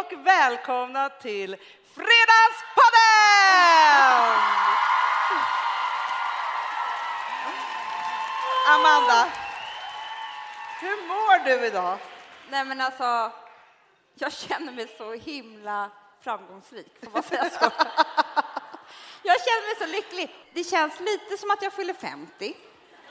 [0.00, 1.56] och välkomna till
[1.94, 3.00] Fredagspodden!
[8.68, 9.28] Amanda,
[10.80, 11.98] hur mår du idag?
[12.50, 13.32] Nej men alltså,
[14.14, 15.90] jag känner mig så himla
[16.20, 17.64] framgångsrik, får man säga så?
[19.22, 20.36] Jag känner mig så lycklig.
[20.54, 22.56] Det känns lite som att jag fyller 50.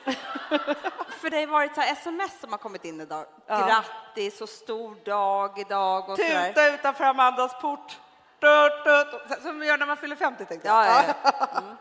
[1.21, 3.25] För det har varit så sms som har kommit in idag.
[3.48, 3.68] Ja.
[3.68, 6.18] Grattis, så stor dag idag och.
[6.18, 7.98] Tuta utanför Amandas port.
[8.39, 9.41] Tut, tut.
[9.44, 10.85] Som vi gör när man fyller 50 tänkte jag.
[10.85, 11.48] Ja, ja, ja.
[11.62, 11.77] Mm.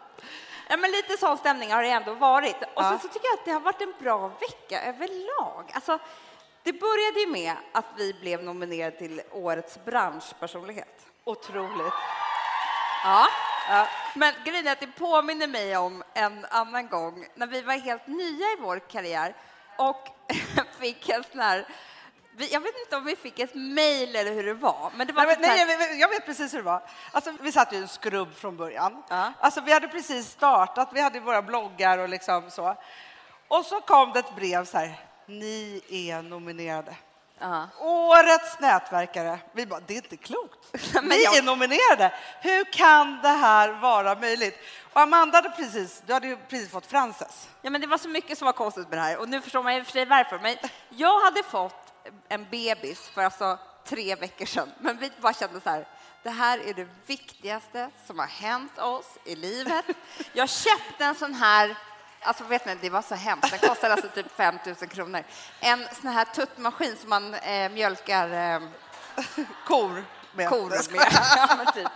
[0.69, 2.57] ja, men lite sån stämning har det ändå varit.
[2.75, 5.71] Och sen så tycker jag att det har varit en bra vecka överlag.
[5.75, 5.99] Alltså,
[6.63, 11.07] det började ju med att vi blev nominerade till årets branschpersonlighet.
[11.25, 11.95] Otroligt.
[13.05, 13.27] Ja.
[13.69, 13.89] Ja.
[14.15, 18.07] Men grejen är att det påminner mig om en annan gång när vi var helt
[18.07, 19.35] nya i vår karriär
[19.77, 20.09] och
[20.81, 21.67] fick en sån här
[22.51, 25.25] jag vet inte om vi fick ett mejl eller hur det var, men det var
[25.25, 26.83] Nej, typ men, nej, jag, vet, precis hur det var.
[27.13, 29.03] Alltså, vi satt ju en skrubb från början.
[29.09, 29.33] Ja.
[29.41, 32.77] Alltså, vi hade precis startat, vi hade våra bloggar och liksom så.
[33.49, 36.97] Och så kom det ett brev så här, ni är nominerade.
[37.41, 37.69] Ja.
[37.79, 39.39] Årets nätverkare.
[39.53, 40.59] Vi bara, det är inte klokt.
[41.03, 42.15] Vi jag- är nominerade.
[42.41, 44.59] Hur kan det här vara möjligt?
[44.93, 47.49] Och Amanda hade precis, du hade ju precis fått Frances.
[47.63, 49.63] Ja, men det var så mycket som var konstigt med det här och nu förstår
[49.63, 50.39] man i och för sig varför.
[50.39, 50.57] Men
[50.89, 51.93] jag hade fått
[52.29, 55.87] en bebis för alltså tre veckor sedan, men vi bara kände så här.
[56.23, 59.85] Det här är det viktigaste som har hänt oss i livet.
[60.33, 61.77] Jag köpte en sån här
[62.23, 63.51] Alltså vet ni, det var så hemskt.
[63.51, 65.23] Den kostade alltså typ 5 000 kronor.
[65.61, 68.61] En sån här tuttmaskin som man eh, mjölkar eh,
[69.67, 70.05] Kor.
[70.33, 70.49] Med.
[70.49, 71.07] kor med.
[71.37, 71.89] Ja, typ.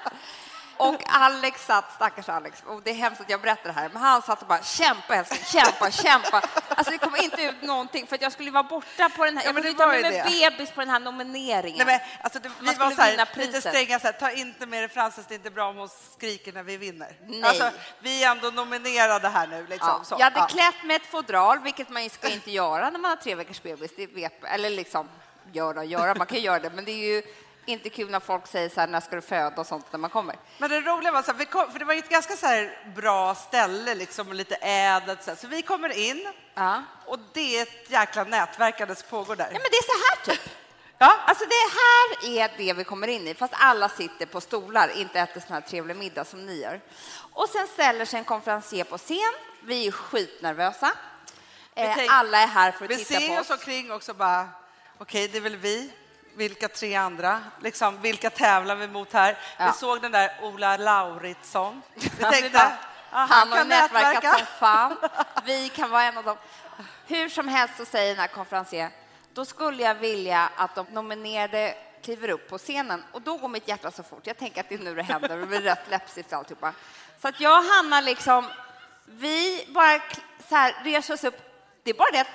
[0.89, 4.03] Och Alex satt, stackars Alex, och det är hemskt att jag berättar det här, men
[4.03, 6.43] han satt och bara kämpa älskling, kämpa, kämpa.
[6.69, 9.49] Alltså det kommer inte ut någonting för jag skulle vara borta på den här, Ja,
[9.49, 11.87] jag men var med bebis på den här nomineringen.
[11.87, 14.83] Nej, men, alltså, det, vi var så här, lite stränga, så här, ta inte med
[14.83, 17.17] dig Frances, det är inte bra om hon skriker när vi vinner.
[17.27, 17.43] Nej.
[17.45, 19.67] Alltså, vi är ändå nominerade här nu.
[19.69, 20.17] Liksom, Ja, så.
[20.19, 20.47] jag hade Ja.
[20.47, 23.91] klätt med ett fodral, vilket man ska inte göra när man har tre veckors bebis.
[23.97, 25.09] Det vet, eller liksom,
[25.53, 27.23] göra och göra, man kan göra det, men det är ju
[27.67, 30.11] inte kul när folk säger så här, när ska du föda och sånt när man
[30.11, 30.37] kommer.
[30.59, 32.47] Men det roliga var så här, vi kom, för det var ju ett ganska så
[32.47, 35.23] här bra ställe, liksom, och lite ädelt.
[35.25, 35.37] Så, här.
[35.37, 36.83] så vi kommer in Ja.
[37.07, 39.45] och det är ett jäkla nätverkande som pågår där.
[39.45, 40.51] Ja, men det är så här typ.
[40.99, 41.17] Ja.
[41.27, 45.21] Alltså det här är det vi kommer in i, fast alla sitter på stolar, inte
[45.21, 46.81] äter sån här trevlig middag som ni gör.
[47.33, 49.33] Och sen ställer sig en konferencier på scen.
[49.63, 50.93] Vi är skitnervösa.
[51.75, 53.59] Eh, tänk- alla är här för att Vi titta på ser oss oss.
[53.59, 54.49] omkring också bara,
[54.99, 55.93] okej, det är väl vi.
[56.35, 57.43] Vilka tre andra?
[57.61, 59.39] Liksom, vilka tävlar vi mot här?
[59.57, 59.67] Ja.
[59.67, 61.83] Vi såg den där Ola Lauritsson.
[61.95, 62.73] Vi tänkte,
[63.11, 64.39] han har nätverkat nätverka.
[64.39, 64.97] som fan.
[65.45, 66.37] Vi kan vara en av dem.
[67.07, 68.91] Hur som helst så säger den här konferencieren,
[69.33, 73.69] då skulle jag vilja att de nominerade kliver upp på scenen och då går mitt
[73.69, 74.27] hjärta så fort.
[74.27, 76.73] Jag tänker att det är nu det händer, det blir rött läppstift alltihopa.
[77.23, 78.47] Så att jag och Hanna liksom,
[79.05, 80.01] vi bara
[80.49, 81.37] så här reser oss upp.
[81.83, 82.29] Det är bara det att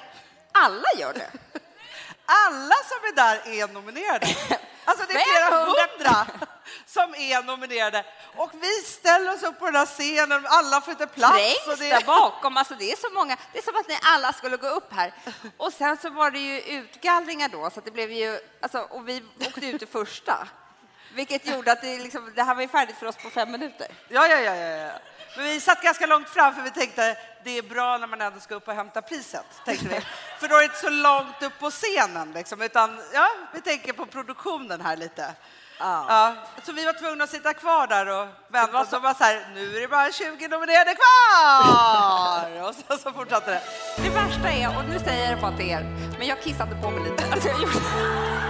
[0.51, 1.56] alla gör det.
[2.27, 4.27] Alla som är där är nominerade.
[4.85, 5.81] Alltså det är flera 500.
[5.81, 6.25] hundra
[6.85, 8.05] som är nominerade.
[8.35, 11.33] Och vi ställer oss upp på den här scenen, alla får inte plats.
[11.33, 11.89] trängs det...
[11.89, 12.57] där bakom.
[12.57, 13.37] Alltså det är så många.
[13.53, 15.13] Det är som att ni alla skulle gå upp här.
[15.57, 18.39] Och sen så var det ju utgallringar då, så det blev ju...
[18.61, 20.47] Alltså, och vi åkte ut i första.
[21.17, 23.87] Vilket gjorde att det, liksom, det här var ju färdigt för oss på fem minuter.
[24.07, 24.91] Ja, ja, ja, ja.
[25.37, 28.39] Men vi satt ganska långt fram för vi tänkte det är bra när man ändå
[28.39, 29.45] ska upp och hämta priset.
[29.65, 30.01] Tänkte vi.
[30.39, 33.93] För då är det inte så långt upp på scenen liksom, utan ja, vi tänker
[33.93, 35.35] på produktionen här lite.
[35.79, 36.35] Ja.
[36.63, 38.85] så vi var tvungna att sitta kvar där och vänta.
[38.85, 42.67] Så var så här, nu är det bara 20 nominerade kvar!
[42.69, 43.61] Och så, så fortsatte det.
[44.03, 45.83] Det värsta är, och nu säger jag det bara till er,
[46.17, 47.23] men jag kissade på mig lite.
[47.31, 48.46] Alltså, jag gjorde...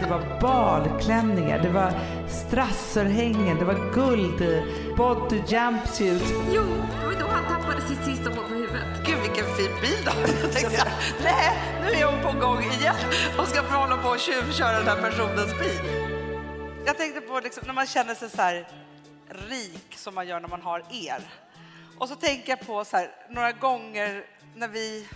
[0.00, 1.92] Det var balklänningar, det var
[2.28, 4.62] strassörhängen, det var guld i
[4.96, 6.22] body jumpsuit.
[6.52, 6.62] Jo,
[7.00, 9.06] det var då han tappade sitt sista hår på huvudet.
[9.06, 10.12] Gud vilken fin bil då.
[10.42, 10.92] Jag tänkte,
[11.22, 12.96] nej, nu är hon på gång igen
[13.38, 16.06] och ska få hålla på och tjuvköra den här personens bil.
[16.86, 18.68] Jag tänkte på liksom, när man känner sig så här
[19.48, 21.20] rik som man gör när man har er.
[21.98, 25.08] Och så tänker jag på så här, några gånger när vi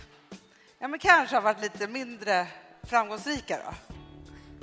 [0.79, 2.47] ja, men kanske har varit lite mindre
[2.83, 3.57] framgångsrika.
[3.65, 3.90] Då.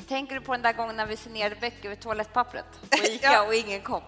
[0.08, 3.42] Tänker du på den där gången när vi signerade böcker vid toalettpappret på Ica Ja.
[3.46, 4.02] och ingen kom?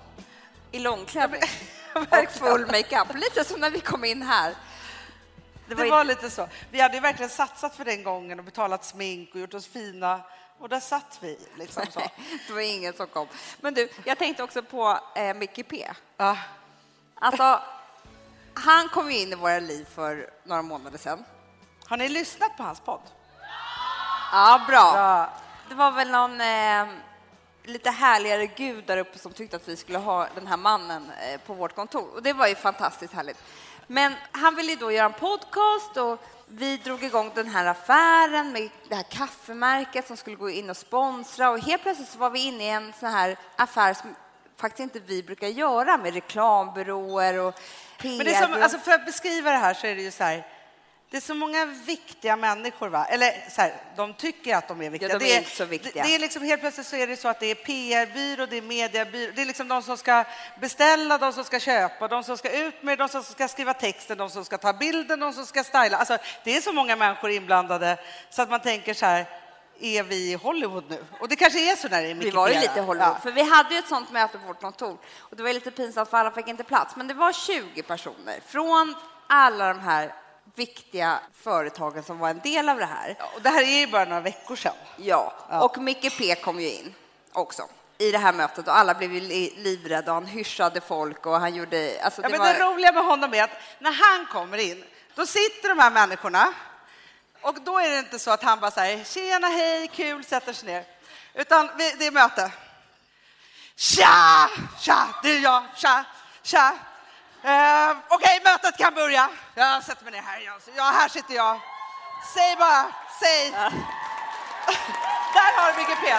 [0.72, 1.40] I långklänning
[1.94, 3.14] och full makeup.
[3.14, 4.54] Lite som när vi kom in här.
[5.68, 6.48] Det var var, ju- lite så.
[6.70, 10.20] Vi hade ju verkligen satsat för den gången och betalat smink och gjort oss fina.
[10.58, 11.38] Och där satt vi.
[11.56, 12.00] Liksom så.
[12.46, 13.28] Det var ingen som kom.
[13.60, 15.90] Men du, jag tänkte också på eh, Mickey P.
[16.16, 16.36] Ja.
[17.14, 17.60] Alltså,
[18.54, 21.24] han kom ju in i våra liv för några månader sedan.
[21.86, 23.00] Har ni lyssnat på hans podd?
[24.32, 24.92] Ja, bra.
[24.96, 25.30] Ja.
[25.70, 26.40] Det var väl någon...
[26.40, 26.86] Eh,
[27.64, 31.40] lite härligare gud där uppe som tyckte att vi skulle ha den här mannen eh,
[31.40, 32.14] på vårt kontor.
[32.14, 33.42] Och det var ju fantastiskt härligt.
[33.86, 38.70] Men han ville då göra en podcast och vi drog igång den här affären med
[38.88, 42.46] det här kaffemärket som skulle gå in och sponsra och helt plötsligt så var vi
[42.46, 44.14] inne i en sån här affär som
[44.56, 47.54] faktiskt inte vi brukar göra med reklambyråer och
[47.98, 48.16] PR.
[48.16, 50.24] Men det är som, alltså för att beskriva det här så är det ju så
[50.24, 50.46] här,
[51.10, 53.04] det är så många viktiga människor, va?
[53.04, 55.08] eller så här, de tycker att de är viktiga.
[55.10, 56.02] Ja, de är det, inte så viktiga.
[56.04, 58.62] Det, är liksom, helt plötsligt så är det så att det är PR-byrå, det är
[58.62, 60.24] mediebyrå, det är liksom de som ska
[60.60, 64.18] beställa, de som ska köpa, de som ska ut med, de som ska skriva texten,
[64.18, 65.96] de som ska ta bilden, de som ska styla.
[65.96, 67.98] Alltså, det är så många människor inblandade
[68.30, 69.26] så att man tänker så här,
[69.80, 71.04] är vi i Hollywood nu?
[71.20, 73.20] Och det kanske är så när det är mycket Vi var ju lite Hollywood, Ja.
[73.22, 76.10] för vi hade ju ett sånt möte på vårt kontor och det var lite pinsamt
[76.10, 76.96] för alla fick inte plats.
[76.96, 78.94] Men det var 20 personer från
[79.26, 80.12] alla de här
[80.54, 83.16] viktiga företagen som var en del av det här.
[83.18, 84.74] Ja, och det här är ju bara några veckor sedan.
[84.96, 85.32] Ja,
[85.62, 86.94] och Micke P kom ju in
[87.32, 87.68] också
[87.98, 91.40] i det här mötet och alla blev ju li- livrädda och han hyschade folk och
[91.40, 92.00] han gjorde...
[92.02, 94.84] Alltså Ja, det men var, det roliga med honom är att när han kommer in,
[95.14, 96.52] då sitter de här människorna
[97.40, 100.68] och då är det inte så att han bara säger tjena, hej, kul, sätter sig
[100.68, 100.84] ner.
[101.34, 102.52] Utan det är möte.
[103.76, 104.48] Tja,
[104.80, 106.04] tja, det är jag, tja,
[106.42, 106.74] tja.
[107.42, 109.28] Eh, Okej, mötet kan börja.
[109.54, 110.40] Jag sätter mig ner här.
[110.76, 111.60] Ja, här sitter jag.
[112.34, 112.86] Säg bara,
[113.20, 113.50] säg.
[115.34, 116.14] Där har du Micke P.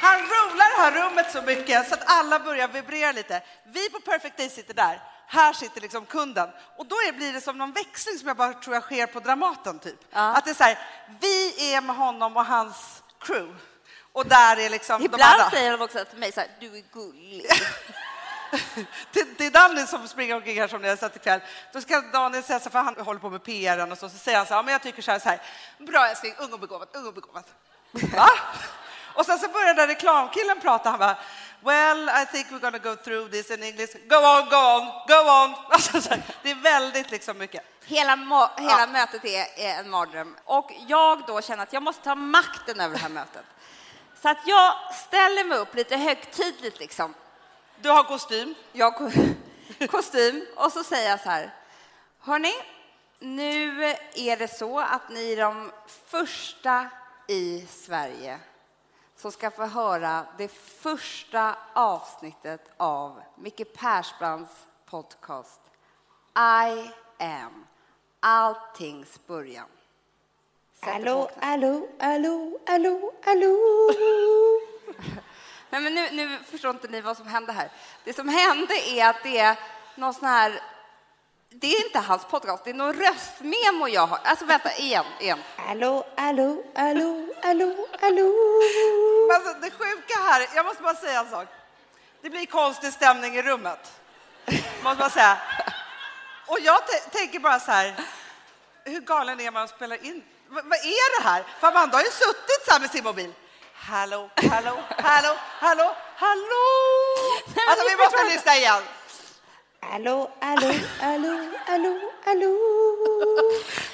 [0.00, 3.42] Han rolar det här rummet så mycket så att alla börjar vibrera lite.
[3.64, 5.02] Vi på Perfect Day sitter där.
[5.26, 6.48] Här sitter liksom kunden.
[6.76, 9.78] Och då blir det som någon växling som jag bara tror jag sker på Dramaten.
[9.78, 9.98] Typ.
[10.10, 10.20] Ja.
[10.20, 10.78] Att det är så här,
[11.20, 13.54] vi är med honom och hans crew.
[14.12, 15.50] Och där är liksom de Ibland andra.
[15.50, 17.46] säger de också till mig så här, du är gullig.
[19.12, 21.40] till, till Danny som springer omkring här som ni har sett ikväll.
[21.72, 24.38] Då ska Daniel säga så för han håller på med PR och så, så säger
[24.38, 25.42] han så här, ja, men jag tycker så här, så här
[25.78, 27.44] bra älskling, ung och begåvad, ung och begåvad.
[27.92, 28.28] Va?
[29.14, 31.16] Och sen så börjar den reklamkillen prata, han bara,
[31.64, 33.92] well, I think we're gonna go through this in English.
[34.08, 35.54] Go on, go on, go on.
[35.70, 37.64] Alltså, så det är väldigt liksom mycket.
[37.84, 38.16] Hela,
[38.58, 38.86] hela Ja.
[38.86, 40.36] mötet är, är en mardröm.
[40.44, 43.44] Och jag då känner att jag måste ta makten över det här mötet.
[44.22, 47.14] Så att jag ställer mig upp lite högtidligt liksom.
[47.82, 48.54] Du har kostym.
[48.72, 51.54] Jag har ko- kostym och så säger jag så här.
[52.18, 52.52] Hörni,
[53.18, 53.84] nu
[54.14, 55.70] är det så att ni är de
[56.06, 56.86] första
[57.28, 58.38] i Sverige
[59.16, 64.52] som ska få höra det första avsnittet av Micke Persbrandts
[64.86, 65.60] podcast
[66.36, 66.90] I
[67.24, 67.66] am
[68.20, 69.66] alltings början.
[70.74, 73.58] Sätt Hallå, hallå, hallå, hallå, hallå.
[75.70, 77.70] Nej, men nu, nu förstår inte ni vad som hände här.
[78.04, 79.56] Det som hände är att det är
[79.94, 80.62] någon sån här...
[81.52, 84.18] Det är inte hans podcast, det är någon röstmemo jag har.
[84.24, 85.38] Alltså vänta, igen, igen.
[85.56, 88.32] Hallå, hallå, hallå, hallå, hallå.
[89.28, 91.48] Men Alltså, det sjuka här, jag måste bara säga en sak.
[92.22, 93.92] Det blir konstig stämning i rummet.
[94.82, 95.38] Måste bara säga.
[96.46, 96.78] Och jag
[97.12, 97.94] tänker bara så här,
[98.84, 100.22] hur galen är man att spela in?
[100.48, 101.44] V- vad är det här?
[101.60, 103.32] För Amanda har ju suttit så här med sin mobil.
[103.90, 106.64] Hallå, hallå, hallå, hallå, hallå!
[107.68, 108.82] Alltså vi måste lyssna igen.
[109.80, 111.34] Hallå, hallå, hallå,
[111.66, 112.56] hallå, hallå.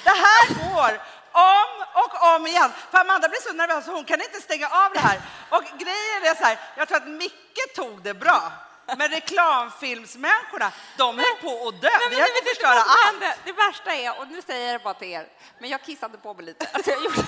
[0.03, 1.01] Det här går
[1.31, 1.71] om
[2.03, 2.71] och om igen.
[2.91, 5.21] För Amanda blir så nervös så hon kan inte stänga av det här.
[5.49, 8.51] Och grejen är så här, jag tror att Micke tog det bra.
[8.97, 11.89] Men reklamfilmsmänniskorna, de höll på att dö.
[11.91, 13.37] Nej, Vi inte förstöra allt.
[13.45, 15.27] Det värsta är, och nu säger jag det bara till er,
[15.59, 16.67] men jag kissade på mig lite.
[16.73, 17.21] Alltså, jag gjorde...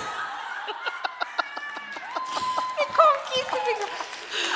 [3.30, 3.98] Kiss i byxorna.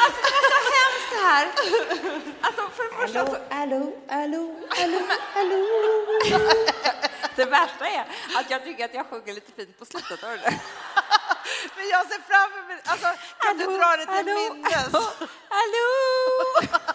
[0.04, 1.46] Alltså det var så hemskt det här.
[2.42, 5.00] Alltså för det första så, Hallå, hallå, hallå,
[5.34, 5.66] hallå,
[6.30, 6.52] hallå.
[7.36, 10.22] det värsta är att jag tycker att jag sjunger lite fint på slutet.
[10.22, 10.44] Hör du?
[11.76, 13.08] Men jag ser framför mig, alltså
[13.40, 14.94] kan du dra det till minnes?
[15.50, 16.93] Hallå!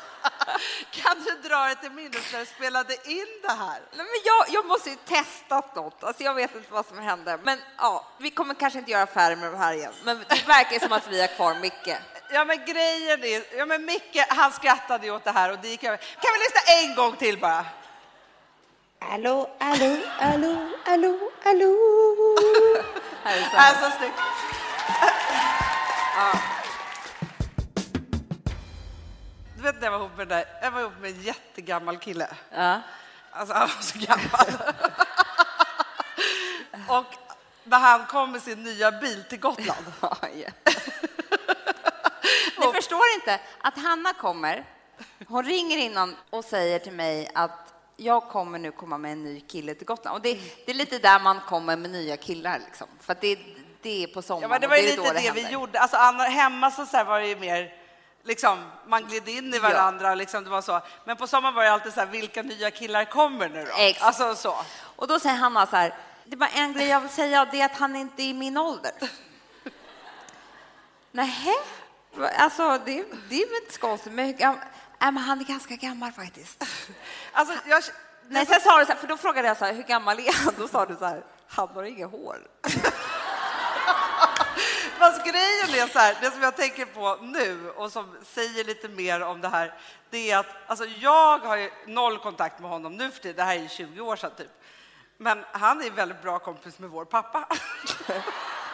[0.91, 3.81] Kan du dra det till minnes när du spelade in det här?
[3.97, 6.05] Nej, men jag, jag måste ju testat något.
[6.05, 7.39] Alltså jag vet inte vad som hände.
[7.43, 9.93] Men ja, vi kommer kanske inte göra affärer med det här igen.
[10.05, 11.97] Men det verkar som att vi har kvar Micke.
[12.31, 15.69] Ja men grejen är, ja men Micke han skrattade ju åt det här och det
[15.69, 15.97] gick över.
[15.97, 17.67] Kan vi lyssna en gång till bara?
[19.01, 21.75] Hallå, hallå, hallå, hallå, hallå.
[23.25, 23.85] Här är så här.
[23.85, 24.15] Alltså snyggt.
[29.59, 32.29] Du vet när jag var ihop med där, jag var ihop med en jättegammal kille.
[32.51, 32.81] Ja.
[33.31, 34.75] Alltså han var så gammal.
[37.01, 37.15] och
[37.65, 39.87] när han kom med sin nya bil till Gotland.
[40.01, 40.73] Ja, ja.
[42.61, 44.65] Ni förstår inte att Hanna kommer.
[45.29, 49.41] Hon ringer innan och säger till mig att jag kommer nu komma med en ny
[49.41, 50.17] kille till Gotland.
[50.17, 52.87] Och det, det är lite där man kommer med nya killar, liksom.
[53.01, 53.39] för det,
[53.83, 54.43] det är på sommaren.
[54.43, 55.81] Ja, men det var ju lite då det, vi gjorde.
[55.81, 57.78] Alltså, Anna, hemma så, så här var det ju mer
[58.29, 60.81] Liksom, man gled in i varandra, liksom, det var så.
[61.05, 63.73] Men på sommaren var det alltid så här, vilka nya killar kommer nu då?
[63.79, 64.07] Exakt.
[64.07, 64.57] Alltså så.
[64.97, 65.95] Och då säger Hanna så här,
[66.25, 68.57] det bara en grej jag vill säga, det är att han inte är i min
[68.57, 68.93] ålder.
[71.13, 71.55] Nej,
[72.39, 74.37] alltså det, det är väl inte så konstigt, men,
[75.01, 76.65] men han är ganska gammal faktiskt.
[77.33, 77.83] Alltså, jag,
[78.29, 80.45] Nej, sen sa du så här, för då frågade jag så här, hur gammal är
[80.45, 80.55] han?
[80.59, 82.39] Då sa du så här, han har inget hår.
[84.99, 88.89] Fast grejen är så här, det som jag tänker på nu och som säger lite
[88.89, 89.75] mer om det här,
[90.11, 93.57] det är att alltså, jag har noll kontakt med honom nu för tiden, det här
[93.57, 94.51] är ju 20 år sedan typ.
[95.17, 97.49] Men han är väldigt bra kompis med vår pappa.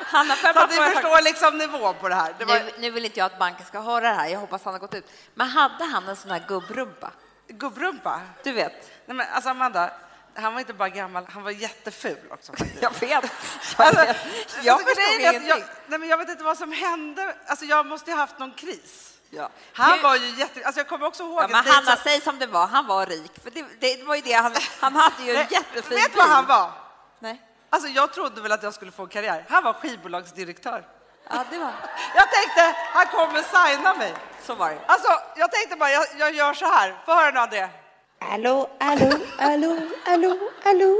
[0.07, 2.35] Hanna, bara att ni förstår liksom nivån på det här.
[2.39, 4.65] Det var Nu, nu vill inte jag att banken ska höra det här, jag hoppas
[4.65, 5.11] han har gått ut.
[5.35, 7.11] Men hade han en sån här gubbrumpa?
[7.49, 8.21] gubbrumpa.
[8.43, 8.91] Du vet?
[9.07, 9.91] Nej, men alltså Amanda,
[10.37, 12.53] han var inte bara gammal, han var jätteful också.
[12.81, 13.01] Jag vet.
[13.79, 14.17] Jag, Alltså, vet.
[14.63, 15.49] jag alltså, förstod ingenting.
[15.49, 17.37] jag, nej, men jag vet inte vad som hände.
[17.47, 19.11] Alltså, jag måste ha haft någon kris.
[19.31, 19.49] Ja.
[19.73, 20.67] Han var ju jätte...
[20.67, 23.07] Alltså, jag kommer också ihåg Ja, men Hanna, som- säg som det var, han var
[23.07, 23.33] rik.
[23.43, 26.19] För det, det var ju det, han, han hade ju en Nej, jättefin Vet du
[26.19, 26.71] vad han var?
[27.19, 27.43] Nej.
[27.71, 29.45] Alltså, jag trodde väl att jag skulle få en karriär.
[29.49, 30.85] Han var skivbolagsdirektör.
[31.31, 31.73] Ja, det var
[32.15, 34.15] Jag tänkte, han kommer signa mig.
[34.47, 34.79] Så var det.
[34.87, 36.97] Alltså, jag tänkte bara, jag, jag gör så här.
[37.07, 37.69] Få höra nu, André.
[38.19, 40.97] Allô, allô, allô, allô, allô.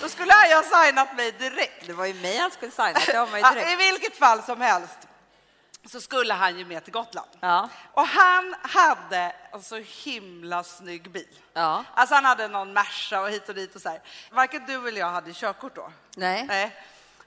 [0.00, 1.86] Då skulle han ju ha signat mig direkt.
[1.86, 3.12] Det var ju mig han skulle signa, det
[3.54, 3.72] direkt.
[3.72, 4.98] I vilket fall som helst
[5.86, 7.30] så skulle han ju med till Gotland.
[7.40, 7.68] Ja.
[7.92, 11.38] Och han hade en så himla snygg bil.
[11.52, 11.84] Ja.
[11.94, 14.00] Alltså han hade någon Merca och hit och dit och så här.
[14.30, 15.92] Varken du eller jag hade körkort då.
[16.16, 16.44] Nej.
[16.48, 16.76] Nej.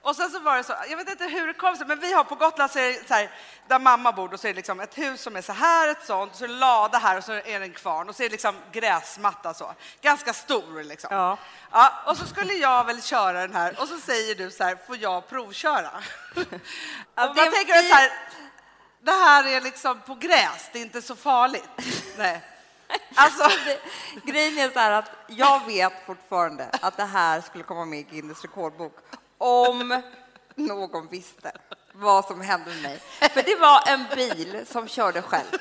[0.06, 2.14] Och sen så var det så, jag vet inte hur det kom sig, men vi
[2.14, 3.32] har på Gotland så är det så här,
[3.68, 6.06] där mamma bor, då så är det liksom ett hus som är så här, ett
[6.06, 8.24] sånt, och så är det lada här och så är det en kvarn och så
[8.24, 9.74] är det liksom gräsmatta så.
[10.02, 11.10] Ganska stor liksom.
[11.12, 11.38] Ja.
[11.72, 11.92] ja.
[12.06, 14.98] Och så skulle jag väl köra den här och så säger du så här, får
[14.98, 15.92] jag provköra?
[17.16, 17.94] Ja, och man tänker så fint.
[17.94, 18.12] här,
[19.02, 21.70] det här är liksom på gräs, det är inte så farligt.
[22.18, 22.42] Nej.
[23.16, 23.50] Alltså,
[24.24, 28.04] Grejen är så här att jag vet fortfarande att det här skulle komma med i
[28.04, 28.94] Guinness rekordbok
[29.38, 30.02] om
[30.56, 31.52] någon visste
[31.92, 33.00] vad som hände med mig.
[33.34, 35.52] För det var en bil som körde själv.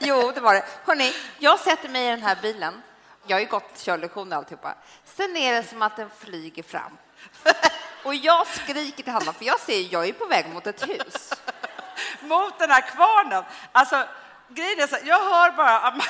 [0.00, 0.64] Jo, det var det.
[0.84, 2.82] Hörrni, jag sätter mig i den här bilen.
[3.26, 4.74] Jag har ju gått körlektioner och alltihopa.
[5.04, 6.98] Sen är det som att den flyger fram.
[8.04, 11.32] Och jag skriker till Hanna, för jag ser jag är på väg mot ett hus.
[12.20, 13.44] mot den här kvarnen.
[13.72, 14.06] Alltså,
[14.48, 16.00] grejen är så här, jag hör bara Am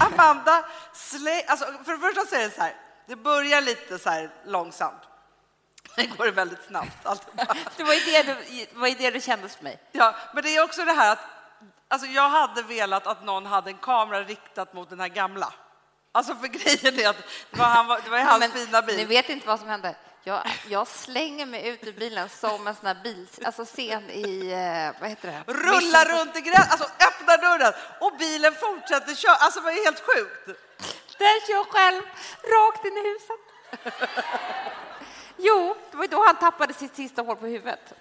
[0.00, 1.42] Amanda slä...
[1.46, 2.74] Alltså, för det första så är det så här,
[3.06, 5.02] det börjar lite så här långsamt.
[6.06, 7.06] Det går väldigt snabbt.
[7.06, 7.26] Allt.
[7.76, 9.78] Det var det, du, det, var ju det det kändes för mig.
[9.92, 11.18] Ja, men det är också det här att
[11.88, 15.52] alltså, jag hade velat att någon hade en kamera riktat mot den här gamla.
[16.12, 17.16] Alltså för grejen är att
[17.50, 18.96] det var, han, det var hans Men fina bil.
[18.96, 19.96] Ni vet inte vad som hände.
[20.24, 24.52] Jag, jag slänger mig ut ur bilen som en sån här bil, alltså scen i,
[24.52, 25.52] eh, vad heter det?
[25.52, 29.34] Rullar runt i gräs, alltså öppnar dörren och bilen fortsätter köra.
[29.34, 30.46] Alltså det var ju helt sjukt.
[31.18, 32.02] Den kör själv
[32.54, 33.40] rakt in i huset.
[35.36, 37.92] Jo, det var då han tappade sitt sista hår på huvudet.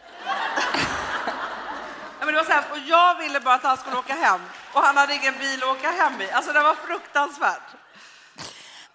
[2.19, 4.41] Ja, men det var så här, och jag ville bara att han skulle åka hem
[4.73, 6.31] och han hade ingen bil att åka hem i.
[6.31, 7.75] Alltså det var fruktansvärt.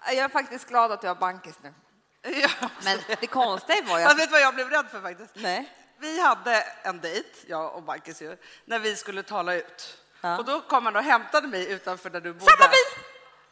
[0.06, 1.74] Jag är faktiskt glad att du har bankis nu.
[2.22, 2.48] Ja.
[2.84, 4.18] Men det konstiga var ju att...
[4.18, 5.30] vet du vad jag blev rädd för faktiskt?
[5.34, 5.72] Nej.
[5.98, 9.98] Vi hade en dejt, jag och Marcus ju, när vi skulle tala ut.
[10.20, 10.38] Ja.
[10.38, 12.52] Och då kom han och hämtade mig utanför där du bodde.
[12.52, 13.04] Samma bil!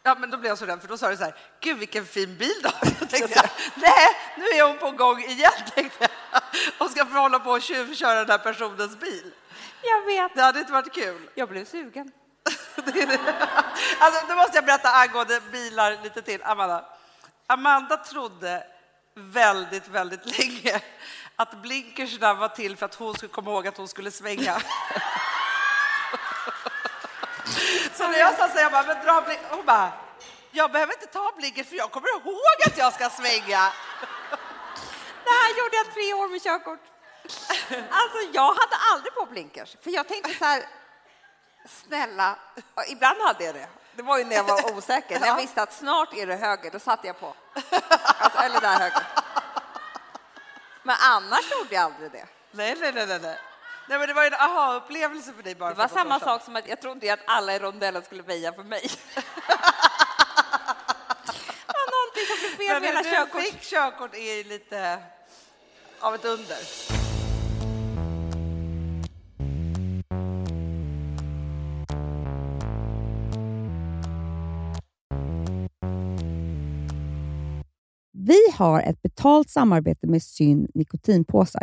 [0.09, 2.07] Ja, men då blev jag så rädd, för då sa du så här, gud vilken
[2.07, 3.01] fin bil du har.
[3.01, 6.43] Då tänkte jag, nej, nu är hon på gång igen, tänkte jag.
[6.79, 9.33] Och ska få hålla på och tjuvköra den här personens bil.
[9.83, 10.35] Jag vet.
[10.35, 11.31] Det hade inte varit kul.
[11.35, 12.13] Jag blev sugen.
[12.75, 13.19] Det är det.
[13.99, 16.43] Alltså, nu måste jag berätta angående bilar lite till.
[16.43, 16.85] Amanda.
[17.47, 18.67] Amanda trodde
[19.15, 20.81] väldigt, väldigt länge
[21.37, 24.63] att blinkersna var till för att hon skulle komma ihåg att hon skulle svänga.
[27.99, 29.41] Så när jag sa så, jag bara, men dra blink...
[29.51, 29.93] Hon bara,
[30.51, 33.63] jag behöver inte ta blinkers för jag kommer ihåg att jag ska svänga.
[35.25, 36.81] Det här gjorde jag tre år med körkort.
[37.91, 40.63] Alltså, jag hade aldrig på blinkers, för jag tänkte så här,
[41.69, 42.37] snälla,
[42.75, 43.69] och ibland hade jag det.
[43.95, 45.21] Det var ju när jag var osäker.
[45.21, 47.35] När jag visste att snart är det höger, då satte jag på.
[48.19, 49.07] Alltså, eller där höger.
[50.83, 52.27] Men annars gjorde jag aldrig det.
[52.51, 53.39] Nej, nej, nej, nej.
[53.89, 53.99] Nej.
[53.99, 56.81] Men det var en aha-upplevelse för dig bara Det var samma sak som att jag
[56.81, 58.83] trodde att alla i rondellen skulle väja för mig.
[61.67, 63.43] Det var någonting som blev fel Men med hela körkort.
[63.43, 64.99] fick körkort är ju lite
[66.01, 66.59] av ett under.
[78.13, 81.63] Vi har ett betalt samarbete med Syn nikotinpåsar.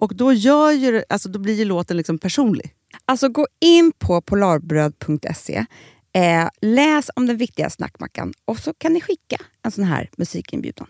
[0.00, 2.74] Och då, gör ju, det- alltså, då blir ju låten liksom personlig.
[3.04, 5.64] Alltså gå in på polarbröd.se,
[6.12, 10.86] eh, läs om den viktiga snackmackan och så kan ni skicka en sån här musikinbjudan.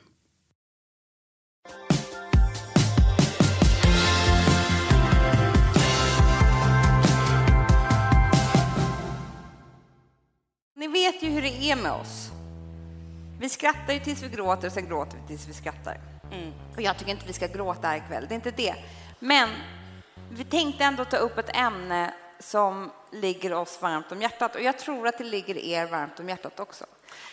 [10.76, 12.30] Ni vet ju hur det är med oss.
[13.40, 16.19] Vi skrattar ju tills vi gråter och sen gråter vi tills vi skrattar.
[16.32, 16.52] Mm.
[16.76, 18.74] Och jag tycker inte vi ska gråta här ikväll, det är inte det.
[19.18, 19.48] Men
[20.30, 24.78] vi tänkte ändå ta upp ett ämne som ligger oss varmt om hjärtat och jag
[24.78, 26.84] tror att det ligger er varmt om hjärtat också.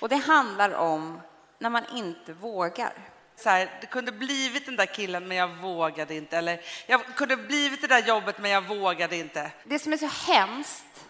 [0.02, 1.20] Och det handlar om
[1.60, 2.94] när man inte vågar.
[3.36, 6.38] Så här, det kunde blivit den där killen men jag vågade inte.
[6.38, 9.52] Eller jag kunde blivit det där jobbet men jag vågade inte.
[9.64, 11.06] Det som är så hemskt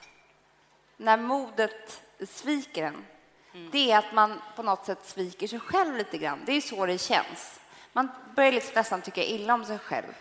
[0.97, 3.06] när modet sviker en,
[3.71, 6.39] det är att man på något sätt sviker sig själv lite grann.
[6.45, 7.60] Det är så det känns.
[7.98, 10.14] Man börjar liksom nästan tycka illa om sig själv.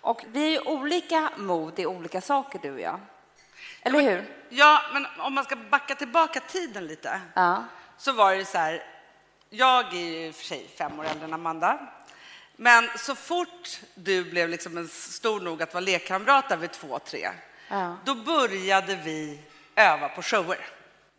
[0.00, 3.00] Och vi är ju olika mod i olika saker, du och jag.
[3.82, 4.24] Eller hur?
[4.48, 7.64] Ja, men om man ska backa tillbaka tiden lite Ja.
[7.98, 8.82] så var det så här.
[9.50, 11.78] Jag är ju för sig fem år äldre än Amanda.
[12.56, 16.98] Men så fort du blev liksom en stor nog att vara lekkamrat där vid två,
[16.98, 17.30] tre,
[17.68, 17.96] Ja.
[18.04, 19.40] då började vi
[19.76, 20.58] öva på shower.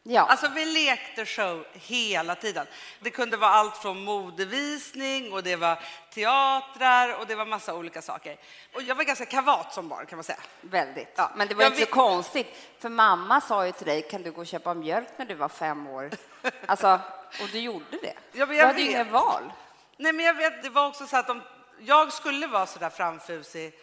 [0.04, 0.22] Ja.
[0.22, 2.68] Alltså vi lekte show hela tiden.
[3.00, 5.80] Det kunde vara allt från modevisning och det var
[6.14, 8.38] teatrar och det var massa olika saker.
[8.74, 10.40] Och jag var ganska kavat som barn kan man säga.
[10.62, 11.14] Väldigt.
[11.16, 11.32] Ja.
[11.36, 12.48] Men det var Jag inte så vet- konstigt,
[12.80, 15.50] för mamma sa ju till dig, kan du gå och köpa mjölk när du var
[15.50, 16.10] fem år?
[16.66, 17.00] Alltså,
[17.42, 18.14] och du gjorde det.
[18.32, 18.96] Ja, du hade ju vet.
[18.96, 19.54] inget val.
[19.98, 21.42] Nej, men jag vet, det var också så att om
[21.80, 23.74] jag skulle vara så där framfusig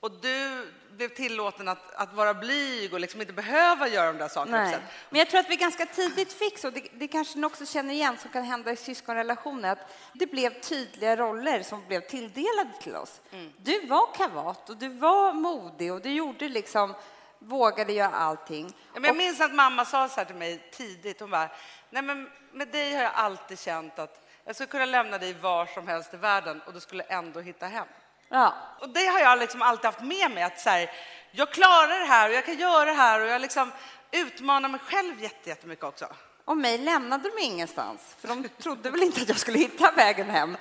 [0.00, 4.28] och du blev tillåten att, att vara blyg och liksom inte behöva göra de där
[4.28, 4.64] sakerna.
[4.64, 4.78] Nej.
[5.10, 7.94] Men jag tror att vi ganska tidigt fick så, det, det kanske ni också känner
[7.94, 12.96] igen som kan hända i syskonrelationer, att det blev tydliga roller som blev tilldelade till
[12.96, 13.20] oss.
[13.32, 13.52] Mm.
[13.56, 16.94] Du var kavat och du var modig och du gjorde liksom,
[17.38, 18.66] vågade göra allting.
[18.94, 21.20] Ja, men jag minns att mamma sa så här till mig tidigt.
[21.20, 21.50] Hon bara,
[21.90, 25.66] nej men med dig har jag alltid känt att jag skulle kunna lämna dig var
[25.66, 27.86] som helst i världen och du skulle ändå hitta hem.
[28.28, 28.54] Ja.
[28.80, 30.90] Och det har jag liksom alltid haft med mig att så här,
[31.30, 33.72] jag klarar det här och jag kan göra det här och jag liksom
[34.10, 36.06] utmanar mig själv jätte- jättemycket också.
[36.44, 40.30] Och mig lämnade de ingenstans, för de trodde väl inte att jag skulle hitta vägen
[40.30, 40.56] hem.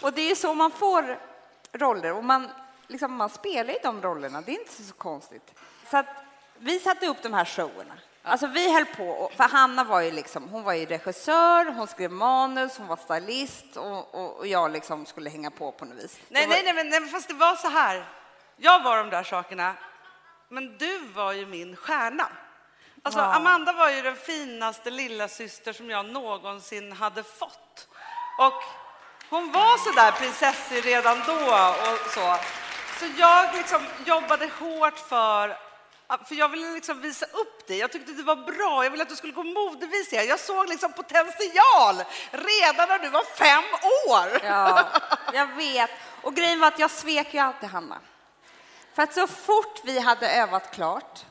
[0.00, 1.18] Och det är så man får
[1.72, 2.48] roller, och man,
[2.86, 5.54] liksom, man spelar ju de rollerna, det är inte så konstigt.
[5.90, 6.06] Så att
[6.58, 7.94] vi satte upp de här showerna.
[8.22, 12.10] Alltså vi höll på, för Hanna var ju liksom, hon var ju regissör, hon skrev
[12.10, 16.18] manus, hon var stylist och, och, och jag liksom skulle hänga på på något vis.
[16.28, 18.04] Nej, var- nej, nej, men, nej, men fast det var så här.
[18.56, 19.74] Jag var de där sakerna,
[20.48, 22.28] men du var ju min stjärna.
[23.02, 23.34] Alltså, Ja.
[23.34, 27.88] Amanda var ju den finaste lilla syster som jag någonsin hade fått.
[28.38, 28.62] Och
[29.30, 31.32] hon var så där prinsessig redan då
[31.92, 32.36] och så.
[32.98, 35.56] Så jag liksom jobbade hårt för
[36.18, 37.78] för jag ville liksom visa upp dig.
[37.78, 38.84] Jag tyckte det var bra.
[38.84, 40.24] Jag ville att du skulle gå modevisningar.
[40.24, 43.64] Jag såg liksom potential redan när du var fem
[44.08, 44.40] år.
[44.44, 44.88] Ja,
[45.32, 45.90] jag vet.
[46.22, 47.98] Och grejen var att jag svek ju alltid Hanna.
[48.94, 51.24] För att så fort vi hade övat klart,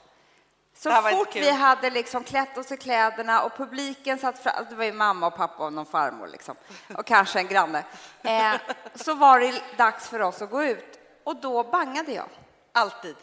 [0.75, 4.75] så här fort vi hade liksom klätt oss i kläderna och publiken satt fram, det
[4.75, 6.55] var ju mamma och pappa och någon farmor liksom,
[6.97, 7.83] och kanske en granne,
[8.23, 8.53] eh,
[8.95, 10.99] så var det dags för oss att gå ut.
[11.23, 12.27] Och då bangade jag.
[12.71, 13.15] Alltid.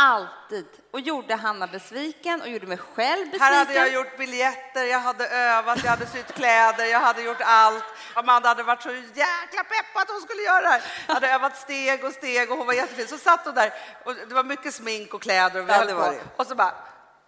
[0.00, 0.66] Alltid.
[0.90, 3.40] Och gjorde Hanna besviken och gjorde mig själv besviken.
[3.40, 7.40] Här hade jag gjort biljetter, jag hade övat, jag hade sytt kläder, jag hade gjort
[7.40, 7.84] allt.
[8.14, 10.82] Amanda hade varit så jäkla pepp på att hon skulle göra det här.
[11.06, 13.08] Jag hade övat steg och steg och hon var jättefin.
[13.08, 13.72] Så satt hon där
[14.04, 16.14] och det var mycket smink och kläder och vi Ja, höll på.
[16.36, 16.74] Och så bara,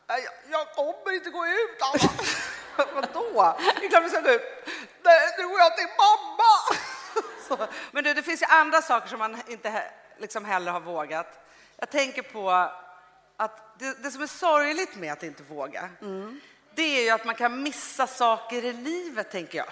[0.09, 2.13] "Nej, jag, jag kommer inte gå ut Anna.
[2.95, 3.57] Vadå?
[3.81, 4.43] Det är klart vi ska gå ut.
[5.39, 6.77] Nu går jag till mamma.
[7.49, 7.67] Så.
[7.91, 9.83] Men du, det finns ju andra saker som man inte
[10.19, 11.47] liksom heller har vågat.
[11.81, 12.51] Jag tänker på
[13.37, 15.89] att det, det som är sorgligt med att inte våga,
[16.75, 19.67] det är ju att man kan missa saker i livet, tänker jag.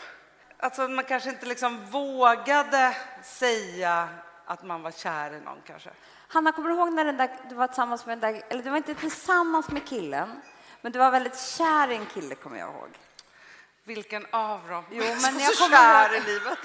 [0.59, 4.09] Alltså man kanske inte liksom vågade säga
[4.45, 5.91] att man var kär i någon kanske.
[6.29, 8.71] Hanna, kommer du ihåg när den där, du var tillsammans med den där, eller du
[8.71, 10.41] var inte tillsammans med killen,
[10.81, 12.89] men du var väldigt kär i en kille, kommer jag ihåg.
[13.85, 14.85] Vilken av dem?
[14.91, 16.59] Jo, men jag så kommer kär ihåg- i livet.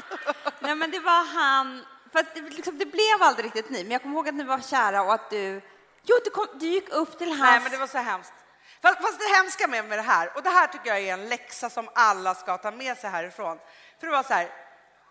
[0.60, 3.92] Nej, men det var han, för att det, liksom, det blev aldrig riktigt ni, men
[3.92, 5.62] jag kommer ihåg att ni var kära och att du,
[6.04, 7.42] jo, du, kom, du gick upp till hans...
[7.42, 8.34] Nej, men det var så hemskt.
[8.82, 11.30] Fast, fast det hemska med, med det här, och det här tycker jag är en
[11.30, 13.60] läxa som alla ska ta med sig härifrån.
[14.00, 14.50] För det var så här,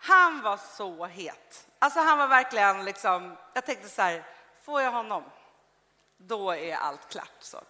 [0.01, 1.67] han var så het.
[1.79, 4.25] Alltså han var verkligen liksom, jag tänkte så här,
[4.65, 5.25] får jag honom,
[6.17, 7.37] då är allt klart.
[7.41, 7.61] Så.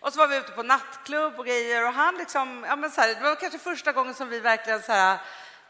[0.00, 3.00] Och så var vi ute på nattklubb och grejer och han liksom, ja men så
[3.00, 5.18] här, det var kanske första gången som vi verkligen så här,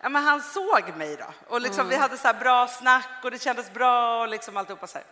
[0.00, 1.26] ja men han såg mig då.
[1.48, 4.86] Och liksom vi hade så här bra snack och det kändes bra och liksom alltihopa
[4.86, 5.06] så här.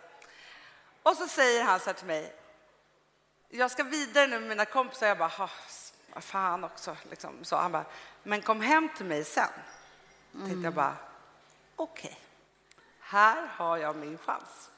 [1.03, 2.35] Och så säger han så här till mig,
[3.49, 5.07] jag ska vidare nu med mina kompisar.
[5.07, 5.49] Jag bara, "Ha,
[6.13, 6.97] vad fan också.
[7.09, 7.43] Liksom.
[7.43, 7.85] Så han bara,
[8.23, 9.47] men kom hem till mig sen.
[10.31, 10.95] Tänkte jag bara,
[11.75, 12.19] okej,
[12.99, 14.68] här har jag min chans.